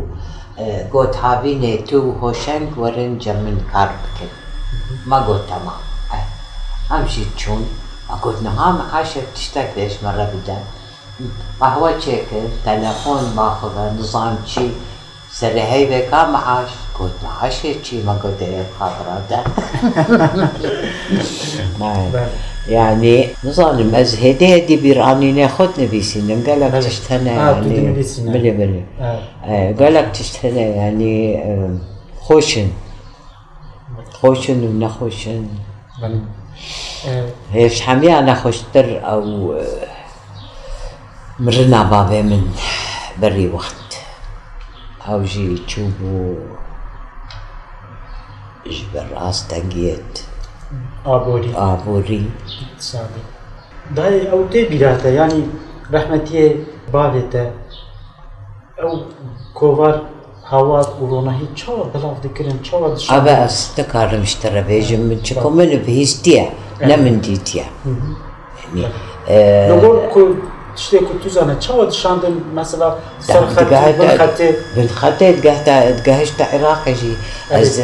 أه، 0.58 0.88
قلت 0.92 1.16
هابيني 1.16 1.76
تو 1.78 2.12
هوشنگ 2.20 2.78
ورن 2.78 3.18
جمن 3.18 3.60
كار 3.72 3.88
بكر 3.88 4.30
ما 5.06 5.18
قلت 5.18 5.42
تمام. 5.48 5.78
امشي 6.92 7.24
تشون 7.36 7.66
ما 8.10 8.14
قلت 8.14 8.42
نهام 8.42 8.78
عاشر 8.92 9.22
تشتاق 9.34 9.70
ليش 9.76 9.92
مرة 10.04 10.32
بدا 10.34 10.58
قهوة 11.60 11.98
شيكر 11.98 12.48
تلفون 12.64 13.32
باخذه 13.36 13.94
نظام 13.98 14.38
شي 14.46 14.68
سري 15.30 15.62
هيبة 15.62 16.10
كام 16.10 16.32
معاش 16.32 16.68
قلت 16.98 17.52
شي 17.82 18.02
ما 18.02 18.12
قلت 18.12 18.42
ما 21.80 22.10
بلى. 22.12 22.28
يعني 22.68 23.28
نظام 23.44 23.94
أزهدي 23.94 24.56
هدي 24.56 24.76
بيراني 24.76 25.32
ناخدنا 25.32 25.86
بيسينا 25.86 26.50
قال 26.50 26.60
لك. 26.60 26.72
تشتهنا 26.72 27.32
يعني. 27.32 28.04
بلي 28.18 28.50
بلي 28.50 28.84
قال 29.84 29.94
لك 29.94 30.10
تشتهنا 30.14 30.60
يعني 30.60 31.42
خوشن. 32.20 32.68
خوشن 34.12 34.64
ونخوشن 34.64 35.46
هيش 37.52 37.82
حمي 37.82 38.18
أنا 38.18 38.34
خوشتر 38.34 39.10
أو 39.10 39.52
آه، 39.52 39.86
مرنا 41.38 41.82
بابي 41.82 42.22
من 42.22 42.42
بري 43.22 43.48
وقت. 43.48 43.98
أو 45.08 45.22
جي 45.22 45.58
تشوفوا 45.66 46.34
je 48.70 48.84
به 48.92 49.02
راست 49.14 49.48
تگیت 49.48 50.24
آبوری. 51.04 51.52
آبوری. 51.54 52.32
سامی 52.78 53.22
دای 53.96 54.28
او 54.28 54.48
تی 54.48 54.64
بیراتا 54.64 55.08
یعنی 55.08 55.44
رحمتی 55.92 56.54
بالتا 56.92 57.46
او 58.82 59.00
کووار 59.54 60.02
هوا 60.44 60.84
کورونا 60.84 61.30
هی 61.30 61.48
چاوا 61.54 61.84
بلاف 61.84 62.20
دکرن 62.20 62.58
چاوا 62.62 62.94
دشان 62.94 63.16
ابا 63.16 63.30
استکارم 63.30 64.24
شتر 64.24 64.60
بیجم 64.62 65.00
من 65.00 65.20
چکو 65.22 65.50
من 65.50 65.68
نمن 66.80 67.18
دیتیا 67.18 67.64
یعنی 68.70 68.86
بله. 69.28 69.72
نقول 69.72 70.36
تشتي 70.78 70.98
كو 70.98 71.18
توزانا 71.24 71.56
چاوا 71.60 71.84
دشاندن 71.84 72.34
مثلا 72.54 72.94
سرخت 73.20 73.58
قاعد 73.58 73.98
بالخط 73.98 74.42
بالخطيت 74.76 75.46
قاعد 75.46 75.68
قاعدت 76.06 76.42
عراقي 76.42 76.92
جي 76.92 77.12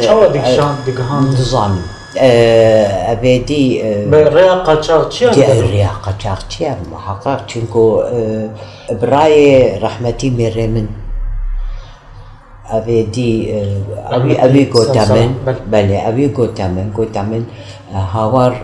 چاوا 0.05 0.27
دكشان 0.27 0.75
دكهان 0.87 1.23
نظام 1.23 1.81
آه، 2.17 3.11
أبيدي 3.11 3.83
آه، 3.83 4.09
برياقة 4.09 4.81
چاوا 4.81 5.09
دي 5.09 5.31
چيا 5.35 5.51
الرياقة 5.59 6.13
شاختيا 6.23 6.77
محقق 6.91 7.47
چنكو 7.47 8.01
آه، 8.01 8.49
براي 8.91 9.77
رحمتي 9.77 10.29
مريمن 10.29 10.87
أبي 12.69 13.03
دي 13.03 13.53
آه، 13.53 13.81
أبي 14.15 14.33
رحمتي 14.33 14.45
أبي 14.45 14.65
سلسلة. 14.73 14.87
قوتامن 14.87 15.35
بل. 15.45 15.55
بلي 15.67 16.07
أبي 16.07 16.27
قوتامن 16.27 16.93
قوتامن 16.97 17.45
آه، 17.93 17.97
هاور 17.97 18.55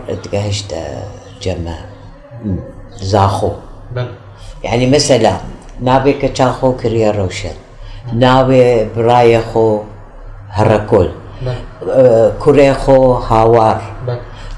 يعني 4.63 4.89
مثلا 4.89 5.37
نابي 5.81 6.13
كتاخو 6.13 6.71
كريا 6.73 7.11
روشن 7.11 7.55
نابي 8.13 8.85
براي 8.95 9.41
خو 9.53 9.79
خو 12.73 13.13
هاوار 13.13 13.81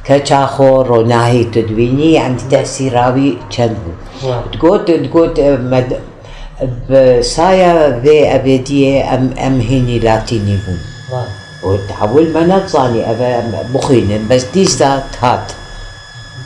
كتاخو 0.05 0.81
روناهي 0.81 1.43
تدويني 1.43 2.17
عند 2.17 2.41
تأثيراوي 2.51 3.37
كنبو 3.57 3.93
واو. 4.23 4.41
تقول 4.53 4.85
تقول 4.85 5.33
مد 5.61 5.99
بسايا 6.89 7.99
في 7.99 8.35
أبدية 8.35 9.13
أم 9.15 9.33
أم 9.37 9.59
هني 9.61 9.99
لاتيني 9.99 10.57
بون 10.65 10.79
واو. 11.11 11.25
وتحول 11.63 12.33
ما 12.33 12.57
نتصاني 12.57 13.11
أبا 13.11 13.43
مخين 13.73 14.27
بس 14.31 14.43
دي 14.53 14.63
ذات 14.63 15.03
هات 15.21 15.51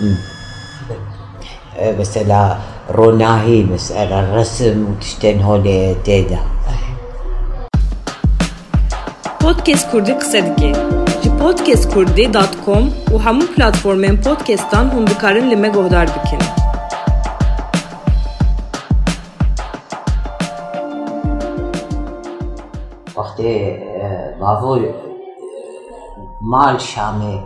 أمم. 0.01 0.15
أه، 1.79 1.95
مثلا 1.99 2.57
روناهي 2.90 3.62
مسألة 3.62 4.20
الرسم 4.20 4.76
وتشتين 4.90 5.40
هولي 5.42 5.96
تيدا 6.04 6.38
Podcast 9.42 9.90
Kurdi 9.90 10.14
qise 10.22 10.40
dike. 10.46 10.70
Ji 11.22 11.30
podcastkurdî.com 11.42 12.84
û 13.12 13.16
hemû 13.26 13.44
platformên 13.54 14.16
podcastan 14.26 14.84
hûn 14.94 15.06
dikarin 15.06 15.50
li 15.50 15.56
me 15.56 15.68
guhdar 15.68 16.06
bikin. 16.16 16.42
وقتی 23.16 23.76
بابور 24.40 24.80
مال 26.42 26.80
شامي 26.80 27.40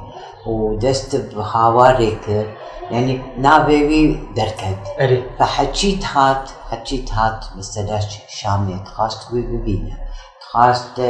ودست 0.47 1.17
بهاواري 1.37 2.11
كر 2.27 2.47
يعني 2.92 3.22
نابيوي 3.38 4.20
دركت 4.36 4.78
اري 5.00 5.24
فحكيت 5.40 6.06
هات 6.06 6.50
حكيت 6.70 7.12
هات 7.14 7.46
مثلا 7.58 8.00
شامي 8.28 8.80
تخاست 8.86 9.34
وي 9.34 9.42
ببينا 9.42 9.98
تخاست 10.42 11.02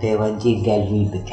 بيوندي 0.00 0.54
قلبي 0.72 1.04
بك 1.12 1.32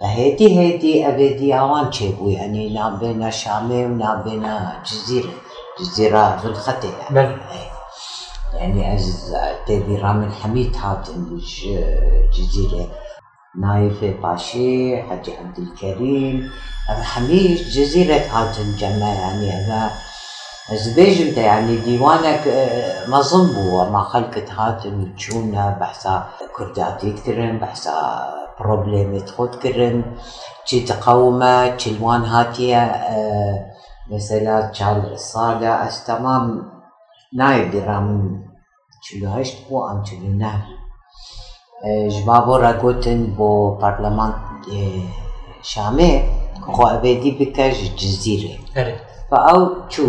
فهيدي 0.00 0.58
هيدي 0.58 1.08
أبدي 1.08 1.58
أوان 1.58 1.92
شيبو 1.92 2.28
يعني 2.28 2.74
نابينا 2.74 3.30
شامي 3.30 3.84
ونابينا 3.86 4.82
جزيرة 4.86 5.30
جزيرة 5.80 6.40
الخطي 6.44 6.88
يعني 6.88 7.14
بل. 7.14 7.36
يعني 8.54 8.94
از 8.94 9.36
تبي 9.66 9.96
رامن 9.96 10.32
حميد 10.32 10.76
هات 10.76 11.08
الج- 11.08 12.88
جزيرة 13.56 13.66
نايف 13.66 14.04
باشي 14.22 15.02
حجي 15.02 15.32
عبد 15.36 15.58
الكريم. 15.58 16.50
أبا 16.90 17.02
حميد 17.02 17.56
جزيرة 17.56 18.22
هات 18.30 18.58
الجمع 18.58 19.12
يعني 19.12 19.66
أنا 19.66 19.90
از 20.72 20.88
بيجمت 20.88 21.36
يعني 21.36 21.76
ديوانك 21.76 22.48
آه، 22.48 23.10
مظن 23.10 23.52
بو 23.54 23.84
ما 23.84 24.02
خلقت 24.02 24.52
هاتم 24.52 25.14
تشونا 25.16 25.70
بحثا 25.80 26.28
كرداتي 26.56 27.12
كترن 27.12 27.58
بحثا 27.58 28.24
بروبليم 28.60 29.18
تخوت 29.18 29.54
كرن 29.54 30.04
تشي 30.66 30.80
تقومة 30.80 31.66
تشلوان 31.66 32.24
هاتيا 32.24 32.82
آه، 33.10 33.66
مثلا 34.10 34.60
تشال 34.60 35.12
الصالة 35.12 35.86
اس 35.86 36.04
تمام 36.04 36.70
نايب 37.34 37.70
درام 37.70 38.40
تشلو 39.02 39.28
هشت؟ 39.30 39.56
بو 39.68 39.88
أم 39.88 40.02
تشلو 40.02 40.79
جواب 41.84 42.80
گوتن 42.80 43.26
با 43.26 43.70
پارلمان 43.80 44.34
شامه 45.62 46.24
خوابدی 46.60 47.30
بکر 47.30 47.70
جزیره 47.70 48.58
و 49.30 49.36
او 49.36 49.76
چو 49.88 50.02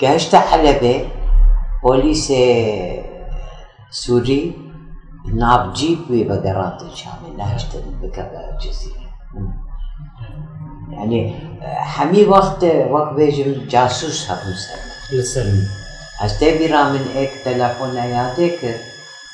گشت 0.00 0.34
حلبه 0.34 1.06
پولیس 1.82 2.30
سوری 3.90 4.54
ناب 5.34 5.72
بی 6.08 6.24
بقرات 6.24 6.82
شامه 6.94 7.36
لا 7.38 7.44
اشتغل 7.54 7.80
بكذا 8.02 8.58
جزیره 8.58 9.06
يعني 10.92 11.34
حمي 11.76 12.24
وقت 12.24 12.64
وقت 12.90 13.14
بیجم 13.14 13.66
جاسوس 13.68 14.30
هم 14.30 14.54
سنة 14.54 15.18
لسنة 15.18 15.68
استبرا 16.20 16.82
من 16.88 17.04
اك 17.16 17.30
تلفون 17.44 17.96
ايادك 17.96 18.80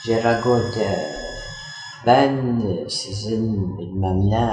جراغوت 0.07 0.79
ben 2.06 2.62
sizin 2.89 3.78
bilmem 3.78 4.30
ne 4.30 4.52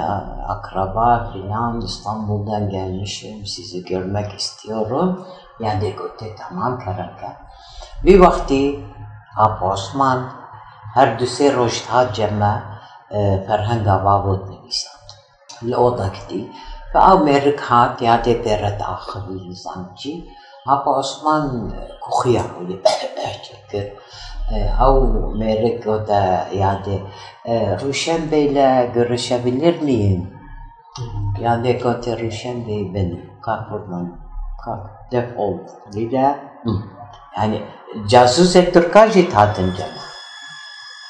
akraba 0.49 1.31
filan 1.33 1.81
İstanbul'dan 1.81 2.71
gelmişim 2.71 3.47
sizi 3.47 3.85
görmek 3.85 4.33
istiyorum. 4.33 5.27
Yani 5.61 5.81
de 5.81 5.91
gote 5.91 6.37
tamam 6.37 6.79
kararga. 6.79 7.37
Bir 8.05 8.21
vakti 8.21 8.81
Ab 9.37 9.65
Osman 9.65 10.31
her 10.95 11.19
düse 11.19 11.57
roşta 11.57 12.13
cemme 12.13 12.63
ferhenga 13.47 14.05
babot 14.05 14.49
نویسند 14.51 15.09
الأوضة 15.63 16.09
كدي 16.09 16.49
فأو 16.95 17.25
ميرك 17.25 17.63
هات 17.63 18.03
يادي 18.03 18.35
بيرت 18.35 18.83
آخر 18.83 19.23
الزانجي 19.29 20.25
أبا 20.69 20.91
عثمان 20.99 21.73
كوخيا 22.01 22.45
ولي 22.61 22.79
أحكي 22.87 23.93
أو 24.53 24.95
ميرك 25.41 25.87
ودا 25.87 26.47
يادي 26.53 27.03
روشن 27.83 28.31
beyle 28.31 28.91
görüşebilir 28.95 29.81
miyim? 29.81 30.35
Yani 31.39 31.79
kote 31.79 32.19
Ruşen 32.19 32.67
Bey 32.67 32.95
benim. 32.95 33.31
Kalk 33.43 33.71
buradan. 33.71 34.17
Kalk. 34.65 34.91
Defol. 35.13 35.59
Lila. 35.95 36.39
Hı. 36.65 36.71
Yani 37.37 37.63
casus 38.09 38.57
ettir 38.57 38.91
kaji 38.93 39.29
tatın 39.29 39.75
cema. 39.77 40.05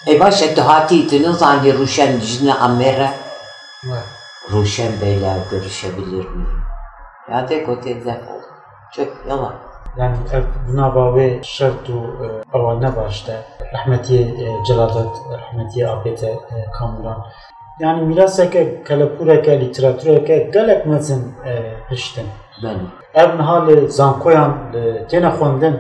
E 0.07 0.21
başa 0.21 0.55
tuhati 0.55 0.97
itiniz 1.01 1.43
hani 1.43 1.75
Ruşen 1.79 2.21
Dijne 2.21 2.55
Amere. 2.55 3.11
Ruşen 4.53 5.01
Bey'le 5.01 5.37
görüşebilir 5.51 6.29
miyim? 6.29 6.63
Ya 7.31 7.49
de 7.49 7.65
kote 7.65 8.05
defol. 8.05 8.41
Çık 8.93 9.13
yalan. 9.29 9.55
يعني 9.98 10.18
بنابا 10.68 11.10
وي 11.10 11.44
شرط 11.44 11.90
او 12.56 12.80
نباشته 12.80 13.42
رحمتي 13.74 14.34
جلالت 14.68 15.14
رحمتي 15.34 15.86
ابيته 15.86 16.40
كامران 16.80 17.22
yani 17.80 18.02
miraseke 18.02 18.84
kelekureke 18.84 19.62
literatureke 19.62 20.50
gelek 20.54 20.86
mezin 20.86 21.34
e, 21.46 21.74
piştin. 21.90 22.26
Beni. 22.64 22.78
Ev 23.14 23.30
hali 23.30 23.90
zankoyan 23.90 24.58
e, 24.76 25.06
gene 25.12 25.30
xondin 25.30 25.80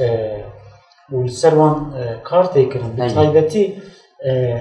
e, 0.00 0.06
u 1.12 1.28
servan 1.28 1.94
kart 2.24 2.56
ekirin. 2.56 2.96
Taybeti 3.14 3.82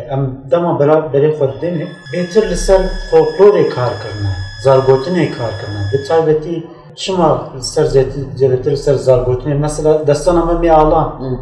em 0.09 0.43
dama 0.51 0.79
bera 0.79 1.13
beri 1.13 1.31
xondin 1.39 1.87
betir 2.13 2.49
li 2.49 2.57
ser 2.57 2.81
folklore 3.11 3.69
kar 3.69 3.93
kirne, 4.01 4.33
zargotinê 4.65 5.31
kar 5.37 5.51
kirne. 5.59 5.81
Bi 5.93 6.07
taybeti 6.07 6.67
ser 8.75 8.93
zargotinê 8.95 9.53
mesela 9.53 10.07
destana 10.07 10.45
me 10.45 10.53
mê 10.53 10.71
alan 10.71 11.19
Hı. 11.19 11.39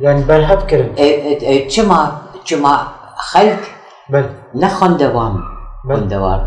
yani 0.00 0.28
berhev 0.28 0.68
kirin 0.68 0.92
E, 0.96 1.06
e, 1.06 1.54
e, 1.54 1.68
çıma, 1.68 2.22
çıma 2.44 2.92
halk 3.16 3.60
bel 4.12 4.24
نخن 4.54 4.92
دوام 5.02 5.34
بل. 5.88 6.08
دوام 6.08 6.42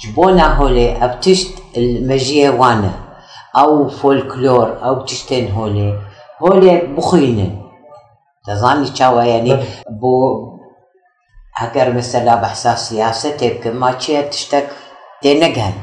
جبونا 0.00 0.46
هولي 0.58 0.86
ابتشت 1.04 1.52
المجيه 1.76 2.50
وأنا 2.60 2.92
أو 3.56 3.88
فولكلور 3.88 4.68
أو 4.86 4.94
تشتين 5.08 5.52
هولي 5.52 5.88
هولي 6.42 6.74
بخينة 6.96 7.48
تظني 8.46 8.86
شاوا 8.98 9.22
يعني 9.22 9.52
بل. 9.54 9.64
بو 10.00 10.14
اگر 11.62 11.92
مثلا 11.92 12.34
بحثا 12.42 12.74
سياسة 12.74 13.38
يمكن 13.46 13.76
ما 13.76 13.90
تشتك 14.32 14.66
تنقهن 15.22 15.74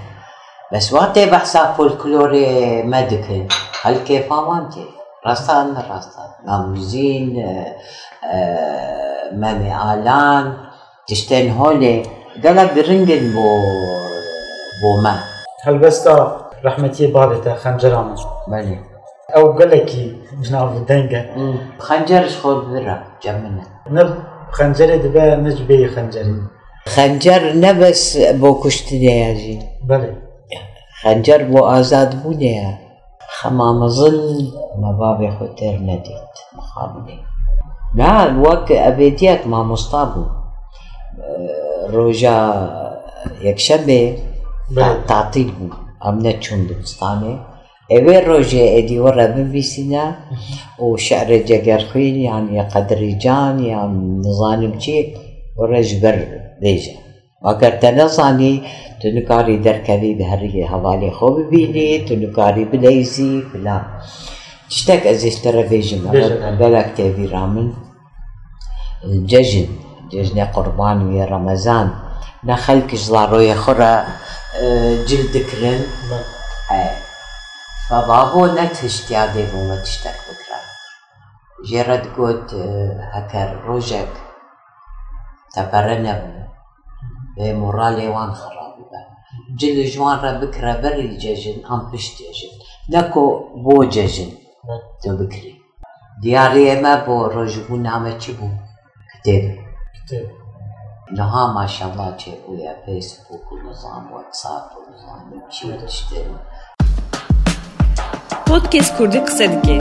بس 0.74 0.94
وقت 0.94 1.20
بحثا 1.20 1.74
فولكلور 1.74 2.32
ميديكال. 2.86 3.48
هل 3.82 3.98
كيف 3.98 4.32
وانتي 4.32 4.86
راستان 5.26 5.76
راستان 5.76 6.30
ماموزين 6.46 7.46
مامي 9.32 9.94
آلان. 9.94 10.54
تشتين 11.08 11.52
هولي. 11.52 12.04
قالك 12.44 12.74
برنجن 12.76 13.34
بو 13.34 13.48
بو 14.82 15.02
ما. 15.04 15.16
helbesta 15.66 16.14
rahmetiye 16.64 17.14
babete 17.14 17.52
xenceran 17.64 18.08
بله 18.52 18.78
ew 19.38 19.48
gelekî 19.60 20.06
cinav 20.46 20.68
denge 20.90 21.22
خنجرش 21.88 22.34
خور 22.42 22.58
برا 22.72 22.98
جمنا 23.24 23.64
dibe 25.04 25.44
ne 25.44 25.52
ji 25.58 25.64
bêyî 25.70 25.88
xencerê 25.96 26.36
خنجر 26.96 27.42
نبس 27.66 28.18
بو 28.42 28.50
كشتني 28.62 29.12
يا 29.22 29.34
جي 29.34 29.56
belê 29.90 30.12
خنجر 31.02 31.38
بله. 31.38 31.60
و 31.60 31.64
آزاد 31.64 32.16
بوده 32.16 32.78
خمام 33.30 33.88
ظل 33.88 34.46
مباب 34.78 35.30
خطر 35.30 35.78
ندید 35.78 36.32
مخابنه 36.58 37.20
نه 37.96 38.32
نا 38.32 38.66
ابدیت 38.70 39.48
ما 39.48 39.64
ما 39.64 39.74
مصطابو 39.74 40.26
روجا 41.90 42.38
يكشبه 43.42 44.18
تعطيل 45.08 45.52
بو 45.52 45.68
أمنا 46.08 46.32
چون 46.32 46.68
دوستانه 46.68 47.40
اوه 47.90 48.20
روژه 48.20 48.66
ادی 48.78 48.98
و 48.98 49.08
ربن 49.08 49.52
بیسینا 49.52 50.14
و 50.80 50.98
شعر 50.98 51.38
جگرخوین 51.38 52.16
یعنی 52.16 52.62
قدری 52.62 53.18
جان 53.18 53.60
یعنی 53.60 54.20
نظانم 54.28 54.78
چی 54.78 55.16
و 55.58 55.66
رجبر 55.66 56.26
بیجه 56.62 56.92
ورا 57.42 57.54
جبر 57.54 57.70
ليجا 57.70 57.74
وقت 57.74 57.82
تنظاني 57.82 58.64
تنكاري 59.02 59.58
دركبي 59.58 60.14
بهري 60.14 60.70
هوالي 60.70 61.12
خو 61.12 61.30
ببيني 61.30 62.00
تنكاري 62.00 62.66
بليزي 62.66 63.44
بلا 63.54 63.82
تشتاك 64.70 65.08
ازيش 65.08 65.36
ترى 65.36 65.64
بيجم. 65.64 66.12
بلك 66.60 66.94
تبي 66.98 67.26
رامن. 67.26 67.74
الججن 69.04 69.68
ججن 70.12 70.46
قربان 70.46 71.08
ويا 71.08 71.26
رمضان. 71.26 71.90
نخلك 72.44 72.96
جلارويا 72.96 73.56
خرا 73.56 74.06
جلد 75.08 75.38
كرن 75.38 75.82
آه. 76.72 76.96
فبابو 77.90 78.46
نتهشت 78.46 79.12
يادي 79.12 79.44
بو 79.52 79.68
ما 79.68 79.82
تشتاك 79.84 80.16
بكرا 80.28 80.60
جرد 81.70 82.06
قد 82.18 82.48
هكر 83.14 83.62
روجك 83.66 84.14
تبرنا 85.56 86.41
به 87.37 87.53
مورالي 87.53 88.09
وان 88.09 88.33
خرابي 88.33 88.85
به 88.91 89.01
جل 89.57 89.85
جوان 89.85 90.19
را 90.25 90.33
بكرا 90.41 90.73
بري 90.83 91.01
الججن 91.01 91.65
ام 91.71 91.91
بشت 91.93 92.23
ججن 92.23 92.53
نكو 92.93 93.25
بو 93.65 93.85
ججن 93.85 94.31
تو 95.03 95.17
بكري 95.17 95.55
دياري 96.23 96.81
ما 96.83 96.95
بو 97.07 97.27
رجبو 97.27 97.77
نامه 97.77 98.19
چي 98.19 98.33
بو 98.33 98.49
كتاب 99.13 99.59
kitêb 99.97 100.27
لها 101.13 101.53
ما 101.53 101.67
شاء 101.67 101.93
الله 101.93 102.17
چه 102.17 102.31
بويا 102.47 102.77
فيسبوك 102.87 103.53
ونظام 103.53 104.13
واتساب 104.13 104.63
ونظام 104.77 105.43
چي 105.51 105.73
تشتري 105.73 106.37
Podcast 108.47 108.97
Kurdi 108.99 109.25
qise 109.25 109.47
dike. 109.53 109.79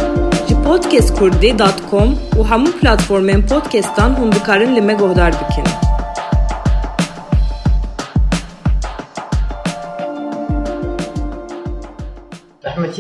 Ji 0.48 0.56
podcastkurdî.com 0.68 2.10
û 2.38 2.42
hemû 2.52 2.72
platformên 2.80 3.42
podcastan 3.48 4.10
hûn 4.20 4.32
dikarin 4.32 4.76
li 4.76 4.82
me 4.82 4.94
guhdar 4.94 5.32
bikin. 5.42 5.79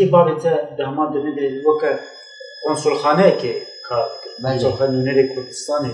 كي 0.01 0.07
بابي 0.07 0.41
تا 0.41 0.75
دهما 0.79 1.11
دنيا 1.11 1.49
دي 1.49 1.67
وكا 1.67 1.99
كونسول 2.67 2.99
خانه 2.99 3.31
كي 3.31 3.53
كار 3.89 4.09
كونسول 4.43 4.73
خانه 4.73 4.91
نونه 4.91 5.13
دي 5.13 5.35
كردستان 5.35 5.93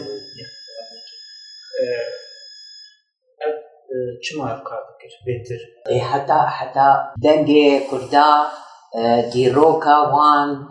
چما 4.24 4.48
کار 4.68 4.82
بکر 4.88 5.12
آه، 5.16 5.24
بهتر. 5.26 5.60
حتا 6.00 6.38
حتا 6.58 7.14
دنگ 7.22 7.50
کردا 7.90 8.46
آه، 8.94 9.22
دیروکا 9.30 10.10
وان 10.12 10.68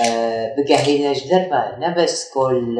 آه، 0.00 0.46
بگهی 0.58 1.08
نجدر 1.08 1.48
با 1.50 1.86
نبس 1.86 2.30
کل 2.34 2.78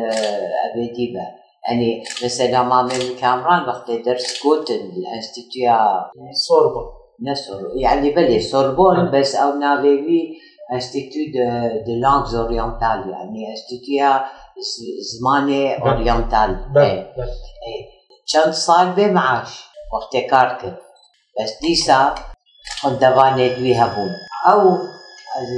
ابدی 0.65 1.15
با. 1.15 1.25
یعنی 1.71 2.05
مثلا 2.25 2.63
ما 2.63 2.83
من 2.83 3.65
وقتی 3.69 4.03
درس 4.03 4.43
گوتن 4.43 4.81
الانستیتویا 4.97 6.11
سوربا. 6.47 6.98
نسر 7.23 7.61
يعني 7.77 8.11
بلي 8.11 8.41
سوربون 8.41 9.11
بس 9.11 9.35
أو 9.35 9.53
نافيفي 9.59 10.39
انستيتيو 10.73 11.23
دو 11.87 11.93
لانغز 11.95 12.35
اورينتال 12.35 13.11
يعني 13.11 13.51
انستيتيا 13.51 14.25
زماني 15.01 15.83
اورينتال 15.83 16.67
بله 16.75 16.85
إيه. 16.85 17.15
بله. 17.17 17.27
كان 18.33 18.53
صار 18.53 18.87
بمعاش 18.97 19.65
وقت 19.93 20.31
كاركت 20.31 20.79
بس 21.41 21.59
ديسا 21.63 22.15
خدواني 22.83 23.49
دوي 23.49 23.75
هبون. 23.75 24.11
أو 24.47 24.61
از 25.39 25.53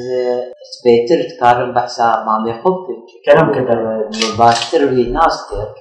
سبيتر 0.80 1.36
تكارم 1.36 1.74
بحسا 1.74 2.24
مامي 2.26 2.52
خبك 2.52 2.86
كلام 3.26 3.54
كده. 3.54 4.08
باشتر 4.38 4.84
وي 4.84 5.04
ناستر 5.04 5.74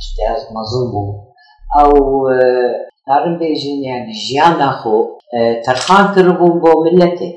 اشتاز 0.00 0.52
مظلوم 0.52 1.26
أو 1.80 1.92
كارم 3.07 3.37
بيجين 3.37 3.83
يعني 3.83 4.11
جيانا 4.11 4.71
خو 4.71 4.95
اه، 5.33 5.61
ترخان 5.65 6.15
كربون 6.15 6.59
بو 6.59 6.83
ملته 6.83 7.31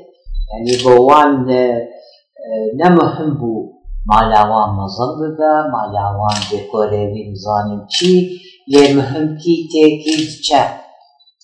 يعني 0.50 0.72
بوان 0.85 1.50
اه، 1.50 1.55
اه، 1.55 2.66
نمهم 2.81 3.35
بو 3.38 3.72
مالاوان 4.07 4.68
مظلبة 4.81 5.53
مالاوان 5.74 6.38
ديكوريوي 6.50 7.33
نظام 7.33 7.87
چی 7.88 8.40
لێ 8.72 8.85
مهم 8.96 9.38
کی 9.40 9.55
تێکی 9.72 10.16
چە 10.46 10.62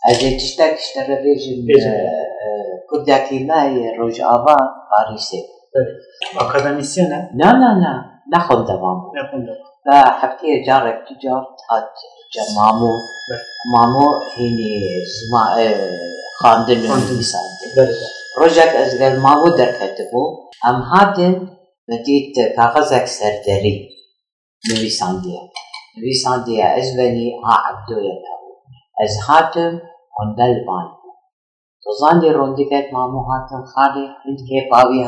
ئەجێ 0.07 0.31
تشتێک 0.39 0.75
شتەرە 0.87 1.17
بێژن 1.25 1.59
بێژن. 1.67 1.97
کورداکی 2.91 3.39
مایە 3.49 3.89
ڕۆژئاوا 3.99 4.57
پاریسێ 4.91 5.41
اکادمیسیونه 6.43 7.19
نا 7.41 7.51
نا 7.61 7.71
نا 7.83 7.93
نەخۆم 8.33 8.61
دەوام 8.69 8.97
بوو 9.03 9.17
نخونده 9.19 9.55
بە 9.85 9.97
هەفتەیە 10.21 10.57
جارێک 10.67 10.99
دو 11.07 11.15
جار 11.23 11.43
هات 11.69 11.95
بله. 13.30 13.44
مامۆ 13.74 14.08
هینی 14.36 14.74
زما 15.16 15.44
خواندن 16.40 16.82
و 16.82 16.88
خواندن. 16.88 17.14
نویساندن 17.14 17.70
بله. 17.76 17.86
بله 17.86 18.08
ڕۆژێک 18.40 18.72
ئەزگەر 18.80 19.14
مامۆ 19.26 19.50
دەرکەتبوو 19.60 20.26
ئەم 20.64 20.78
هاتن 20.90 21.36
بەدیت 21.88 22.36
کاغەزێک 22.58 23.06
سەردەری 23.18 23.78
نویساندیە 24.70 25.42
نویساندیە 26.00 26.66
ئەس 26.76 26.90
بەنی 26.98 27.30
ها 27.44 27.56
عەبدۆیە 27.66 28.16
هەبوو 28.26 28.54
ئەس 29.00 29.14
هاتم 29.26 29.74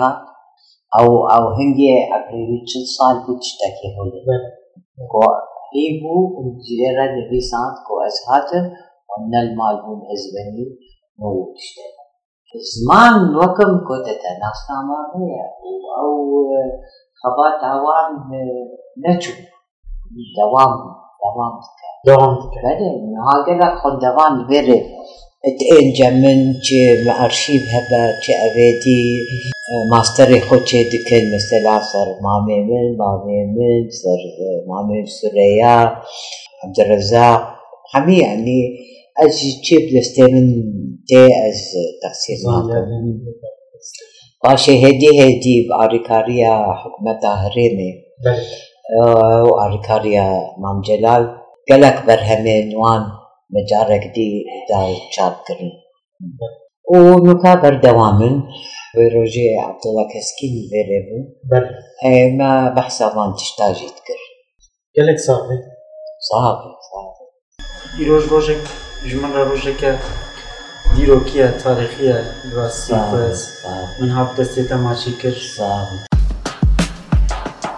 هات 0.02 0.18
ئەو 0.96 1.10
ئەو 1.32 1.46
هەنگێ 1.58 1.96
ئەگریوی 2.12 2.60
چل 2.70 2.86
سال 2.96 3.16
بوو 3.24 3.46
شتێکی 3.50 3.88
هەولێ 3.96 4.20
بله. 4.28 4.50
کو 5.12 5.22
هی 5.28 5.36
بوو 5.48 5.57
جێرە 6.66 7.06
نویساند 7.16 7.78
کو 7.86 7.94
ئەس 8.04 8.18
هاتم 8.28 8.66
هۆندەلمال 9.10 9.76
بوون 9.84 10.02
ئەس 10.10 10.24
بەنی 10.34 10.68
نۆ 11.20 11.30
شتێک 11.66 11.96
زمان 12.74 13.16
کۆتەتە 13.88 14.32
ناسنامە 14.44 15.00
هەیە 15.14 15.46
ئەو 15.96 16.12
خەبات 17.20 17.58
ئاوان 17.68 18.12
نەچوو 19.04 19.40
دەوام 20.38 20.74
دەوام 21.22 21.54
بکە 21.62 21.90
دوام 22.08 22.34
بکە 22.42 22.60
بەێ 22.64 22.90
نهاگەلە 23.14 23.70
خۆندەوان 23.80 24.34
بێرێ 24.50 24.80
ئێنجە 25.72 26.10
من 26.22 26.40
چێ 26.66 26.84
ئەرشیب 27.20 27.64
هەبە 27.74 28.04
چێ 28.24 28.34
ئەوێتی 28.42 29.04
ماستەری 29.92 30.40
خۆ 30.48 30.58
چێ 30.70 30.82
دکن 30.92 31.24
مەسەلا 31.34 31.78
سەر 31.92 32.08
مامێ 32.26 32.60
من 32.70 32.88
مامێ 33.02 33.40
من 33.56 33.84
سەر 34.02 34.22
مامێ 34.70 35.00
سورەیە 35.18 35.78
عەبدڕەزاق 36.62 37.42
هەمی 37.92 38.20
ینی 38.26 38.64
ئەجی 39.20 39.52
چێ 39.66 39.78
دەستێ 39.92 40.26
من 40.34 40.48
تێ 41.08 41.24
ئەس 41.40 41.62
تەقسیر 42.02 42.40
ناکەم 42.48 42.88
باشێ 44.44 44.76
هێدی 44.84 45.12
هێدی 45.20 45.58
ئاریکاریە 45.78 46.56
حکومەتە 46.82 47.32
هەرێمێ 47.44 47.92
بله. 48.24 48.44
و 49.48 49.52
ئاریکاریە 49.60 50.28
مامجلال 50.64 51.24
gelek 51.70 51.98
berhemên 52.08 52.68
wan 52.82 53.04
micarek 53.54 54.06
dî 54.16 54.30
da 58.87 59.11
çapkirin 59.11 59.11
û 59.11 59.11
nuka 59.13 59.13
berdewamin 59.13 59.13
wê 59.13 59.15
rojê 59.15 59.65
Abdullah 59.69 60.07
Keskîn 60.13 60.55
vêrê 60.73 61.01
bû 61.09 61.19
بله 61.51 61.71
me 62.39 62.77
behsa 62.77 63.17
van 63.17 63.37
tişta 63.37 63.75
jî 63.75 63.89
dikir 63.89 64.21
gelek 64.95 65.21
saxî 65.21 65.57
sahab 66.21 66.59
ایروز 67.99 68.25
روژک 68.33 68.63
جمن 69.11 69.33
را 69.37 69.43
روژکه 69.51 69.99
دیروکیه 70.97 71.49
تاریخیه 71.49 72.17
راستی 72.57 72.95
خوز 72.95 73.49
من 74.01 74.09
هات 74.09 74.41
دستی 74.41 74.63
تماشی 74.69 75.13
کرد 75.23 75.39
sahab 75.57 76.13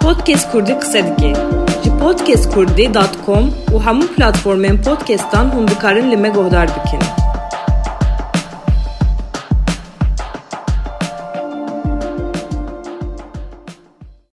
Podcast 0.04 0.52
Kurdi 0.52 0.74
qise 0.80 1.00
dike. 1.06 1.32
Ji 1.84 1.90
podcastkurdî.com 2.02 3.44
û 3.74 3.76
hemû 3.86 4.06
platformên 4.16 4.82
podcastan 4.82 5.46
hûn 5.54 5.68
dikarin 5.68 6.10
li 6.10 6.16
me 6.16 6.28
guhdar 6.28 6.68
bikin. 6.68 7.17